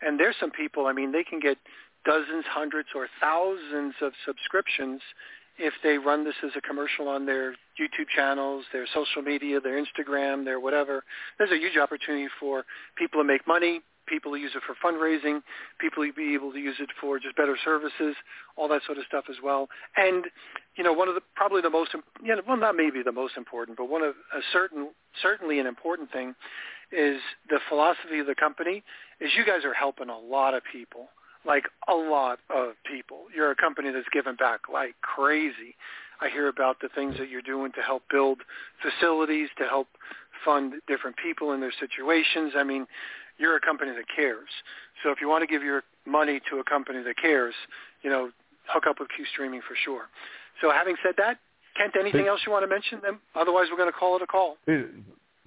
And 0.02 0.18
there's 0.18 0.36
some 0.40 0.50
people, 0.50 0.86
I 0.86 0.92
mean, 0.92 1.12
they 1.12 1.24
can 1.24 1.40
get 1.40 1.58
dozens, 2.04 2.44
hundreds, 2.48 2.88
or 2.94 3.08
thousands 3.20 3.94
of 4.00 4.12
subscriptions 4.26 5.00
if 5.58 5.74
they 5.82 5.98
run 5.98 6.24
this 6.24 6.36
as 6.44 6.52
a 6.56 6.60
commercial 6.60 7.08
on 7.08 7.26
their 7.26 7.52
YouTube 7.78 8.08
channels, 8.14 8.64
their 8.72 8.86
social 8.94 9.22
media, 9.22 9.60
their 9.60 9.82
Instagram, 9.82 10.44
their 10.44 10.60
whatever. 10.60 11.02
There's 11.36 11.50
a 11.50 11.58
huge 11.58 11.76
opportunity 11.76 12.28
for 12.38 12.64
people 12.96 13.20
to 13.20 13.24
make 13.24 13.46
money, 13.46 13.80
people 14.06 14.32
to 14.32 14.38
use 14.38 14.52
it 14.54 14.62
for 14.66 14.74
fundraising, 14.78 15.42
people 15.80 16.06
to 16.06 16.12
be 16.12 16.32
able 16.34 16.52
to 16.52 16.58
use 16.58 16.76
it 16.78 16.88
for 17.00 17.18
just 17.18 17.36
better 17.36 17.56
services, 17.62 18.14
all 18.56 18.68
that 18.68 18.82
sort 18.86 18.98
of 18.98 19.04
stuff 19.06 19.24
as 19.28 19.36
well. 19.42 19.68
And 19.96 20.26
you 20.76 20.84
know, 20.84 20.92
one 20.92 21.08
of 21.08 21.14
the 21.14 21.20
probably 21.34 21.60
the 21.60 21.70
most, 21.70 21.90
you 22.22 22.34
know, 22.34 22.42
well, 22.46 22.56
not 22.56 22.76
maybe 22.76 23.02
the 23.04 23.12
most 23.12 23.36
important, 23.36 23.76
but 23.76 23.88
one 23.88 24.02
of 24.02 24.14
a 24.32 24.40
certain, 24.52 24.90
certainly 25.20 25.58
an 25.58 25.66
important 25.66 26.10
thing 26.12 26.34
is 26.92 27.20
the 27.48 27.60
philosophy 27.68 28.18
of 28.18 28.26
the 28.26 28.34
company 28.34 28.82
is 29.20 29.30
you 29.36 29.44
guys 29.44 29.64
are 29.64 29.74
helping 29.74 30.08
a 30.08 30.18
lot 30.18 30.54
of 30.54 30.62
people, 30.70 31.08
like 31.46 31.64
a 31.88 31.94
lot 31.94 32.38
of 32.54 32.72
people. 32.90 33.24
You're 33.34 33.50
a 33.50 33.56
company 33.56 33.90
that's 33.90 34.08
giving 34.12 34.36
back 34.36 34.62
like 34.72 34.94
crazy. 35.02 35.76
I 36.20 36.28
hear 36.28 36.48
about 36.48 36.80
the 36.80 36.88
things 36.94 37.16
that 37.18 37.28
you're 37.28 37.42
doing 37.42 37.72
to 37.72 37.80
help 37.80 38.02
build 38.10 38.38
facilities, 38.82 39.48
to 39.58 39.64
help 39.64 39.88
fund 40.44 40.74
different 40.88 41.16
people 41.16 41.52
in 41.52 41.60
their 41.60 41.72
situations. 41.78 42.52
I 42.56 42.64
mean, 42.64 42.86
you're 43.38 43.56
a 43.56 43.60
company 43.60 43.92
that 43.92 44.04
cares. 44.14 44.48
So 45.02 45.10
if 45.10 45.20
you 45.20 45.28
want 45.28 45.42
to 45.42 45.46
give 45.46 45.62
your 45.62 45.82
money 46.06 46.40
to 46.50 46.58
a 46.58 46.64
company 46.64 47.02
that 47.02 47.16
cares, 47.16 47.54
you 48.02 48.10
know, 48.10 48.30
hook 48.66 48.84
up 48.88 48.96
with 48.98 49.08
Cue 49.14 49.26
Streaming 49.32 49.60
for 49.60 49.76
sure. 49.84 50.06
So 50.60 50.72
having 50.72 50.96
said 51.04 51.14
that, 51.18 51.38
Kent, 51.76 51.94
anything 51.98 52.26
else 52.26 52.40
you 52.44 52.50
want 52.50 52.64
to 52.64 52.68
mention? 52.68 53.00
Them? 53.00 53.20
Otherwise, 53.36 53.66
we're 53.70 53.76
going 53.76 53.90
to 53.90 53.96
call 53.96 54.16
it 54.16 54.22
a 54.22 54.26
call. 54.26 54.56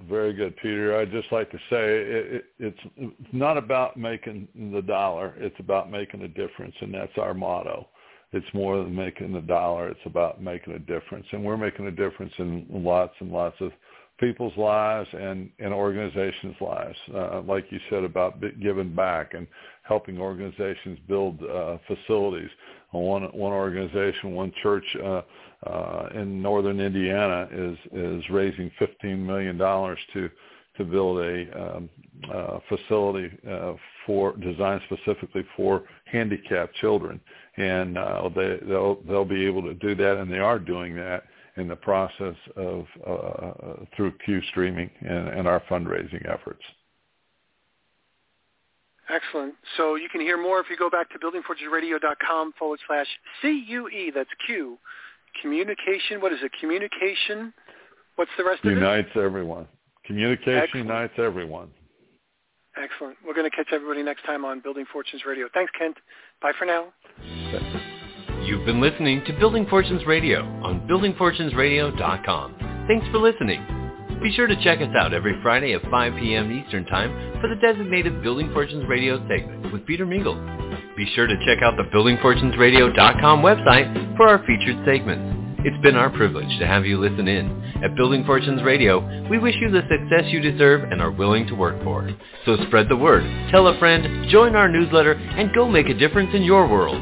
Very 0.09 0.33
good, 0.33 0.55
Peter. 0.57 0.97
I'd 0.97 1.11
just 1.11 1.31
like 1.31 1.51
to 1.51 1.57
say 1.69 2.01
it, 2.01 2.45
it, 2.59 2.75
it's 2.97 3.13
not 3.33 3.57
about 3.57 3.97
making 3.97 4.47
the 4.73 4.81
dollar. 4.81 5.35
It's 5.37 5.59
about 5.59 5.91
making 5.91 6.21
a 6.21 6.27
difference, 6.27 6.75
and 6.81 6.93
that's 6.93 7.17
our 7.17 7.33
motto. 7.33 7.87
It's 8.33 8.45
more 8.53 8.77
than 8.77 8.95
making 8.95 9.33
the 9.33 9.41
dollar. 9.41 9.89
It's 9.89 9.99
about 10.05 10.41
making 10.41 10.73
a 10.73 10.79
difference, 10.79 11.25
and 11.31 11.43
we're 11.43 11.57
making 11.57 11.87
a 11.87 11.91
difference 11.91 12.33
in 12.37 12.65
lots 12.69 13.13
and 13.19 13.31
lots 13.31 13.57
of 13.59 13.71
people's 14.19 14.55
lives 14.55 15.09
and, 15.13 15.49
and 15.59 15.73
organizations' 15.73 16.55
lives. 16.61 16.97
Uh, 17.13 17.41
like 17.41 17.65
you 17.71 17.79
said 17.89 18.03
about 18.03 18.41
giving 18.61 18.95
back 18.95 19.33
and 19.33 19.47
helping 19.83 20.19
organizations 20.19 20.99
build 21.07 21.43
uh, 21.43 21.77
facilities. 21.87 22.49
One 22.91 23.23
one 23.23 23.51
organization, 23.51 24.33
one 24.33 24.53
church 24.61 24.85
uh, 25.03 25.21
uh, 25.65 26.09
in 26.15 26.41
northern 26.41 26.79
Indiana 26.79 27.47
is 27.51 27.77
is 27.93 28.29
raising 28.29 28.71
15 28.79 29.25
million 29.25 29.57
dollars 29.57 29.99
to 30.13 30.29
to 30.77 30.85
build 30.85 31.19
a 31.19 31.75
um, 31.75 31.89
uh, 32.33 32.59
facility 32.69 33.29
uh, 33.49 33.73
for 34.05 34.35
designed 34.37 34.81
specifically 34.85 35.45
for 35.55 35.83
handicapped 36.05 36.73
children, 36.75 37.19
and 37.57 37.97
uh, 37.97 38.29
they 38.35 38.57
they'll 38.67 39.01
they'll 39.07 39.25
be 39.25 39.45
able 39.45 39.61
to 39.61 39.73
do 39.75 39.95
that, 39.95 40.17
and 40.17 40.31
they 40.31 40.39
are 40.39 40.57
doing 40.57 40.95
that 40.95 41.23
in 41.57 41.67
the 41.67 41.75
process 41.75 42.35
of 42.55 42.85
uh, 43.05 43.85
through 43.95 44.13
Cue 44.25 44.41
streaming 44.49 44.89
and, 45.01 45.27
and 45.27 45.47
our 45.47 45.61
fundraising 45.69 46.27
efforts. 46.27 46.63
Excellent. 49.09 49.55
So 49.75 49.95
you 49.95 50.07
can 50.09 50.21
hear 50.21 50.41
more 50.41 50.61
if 50.61 50.67
you 50.69 50.77
go 50.77 50.89
back 50.89 51.09
to 51.09 51.19
buildingfortunesradio.com 51.19 52.53
forward 52.57 52.79
slash 52.87 53.07
CUE. 53.41 54.11
That's 54.15 54.29
Q 54.45 54.77
communication. 55.41 56.21
What 56.21 56.33
is 56.33 56.39
it? 56.41 56.51
Communication. 56.59 57.53
What's 58.15 58.31
the 58.37 58.43
rest 58.43 58.63
unites 58.63 58.77
of 58.77 58.83
it? 58.83 58.85
Unites 58.85 59.09
everyone. 59.15 59.67
Communication 60.05 60.57
Excellent. 60.63 60.87
unites 60.87 61.13
everyone. 61.17 61.69
Excellent. 62.81 63.17
We're 63.25 63.33
going 63.33 63.49
to 63.49 63.55
catch 63.55 63.67
everybody 63.73 64.01
next 64.03 64.23
time 64.25 64.45
on 64.45 64.61
Building 64.61 64.85
Fortunes 64.91 65.23
Radio. 65.25 65.47
Thanks, 65.53 65.71
Kent. 65.77 65.97
Bye 66.41 66.53
for 66.57 66.65
now. 66.65 66.87
You've 68.43 68.65
been 68.65 68.81
listening 68.81 69.23
to 69.27 69.33
Building 69.33 69.65
Fortunes 69.69 70.05
Radio 70.05 70.41
on 70.63 70.87
buildingfortunesradio.com. 70.87 72.55
Thanks 72.87 73.05
for 73.11 73.19
listening. 73.19 73.63
Be 74.23 74.31
sure 74.33 74.47
to 74.47 74.55
check 74.63 74.79
us 74.81 74.95
out 74.97 75.13
every 75.13 75.39
Friday 75.41 75.73
at 75.73 75.81
5 75.89 76.13
p.m. 76.19 76.51
Eastern 76.51 76.85
Time 76.85 77.39
for 77.41 77.47
the 77.49 77.55
designated 77.55 78.21
Building 78.21 78.51
Fortunes 78.53 78.87
Radio 78.87 79.17
segment 79.27 79.73
with 79.73 79.85
Peter 79.85 80.05
Mingils. 80.05 80.70
Be 81.01 81.11
sure 81.15 81.25
to 81.25 81.45
check 81.47 81.63
out 81.63 81.77
the 81.77 81.83
BuildingFortunesRadio.com 81.97 83.41
website 83.41 84.15
for 84.17 84.27
our 84.27 84.37
featured 84.45 84.85
segments. 84.85 85.57
It's 85.65 85.81
been 85.81 85.95
our 85.95 86.11
privilege 86.11 86.59
to 86.59 86.67
have 86.67 86.85
you 86.85 86.99
listen 86.99 87.27
in. 87.27 87.49
At 87.83 87.95
Building 87.95 88.23
Fortunes 88.23 88.61
Radio, 88.61 88.99
we 89.27 89.39
wish 89.39 89.55
you 89.59 89.71
the 89.71 89.81
success 89.89 90.31
you 90.31 90.41
deserve 90.41 90.83
and 90.91 91.01
are 91.01 91.09
willing 91.09 91.47
to 91.47 91.55
work 91.55 91.83
for. 91.83 92.07
So 92.45 92.55
spread 92.67 92.87
the 92.87 92.97
word, 92.97 93.23
tell 93.49 93.65
a 93.65 93.79
friend, 93.79 94.29
join 94.29 94.55
our 94.55 94.69
newsletter, 94.69 95.13
and 95.13 95.51
go 95.55 95.67
make 95.67 95.89
a 95.89 95.95
difference 95.95 96.35
in 96.35 96.43
your 96.43 96.67
world. 96.67 97.01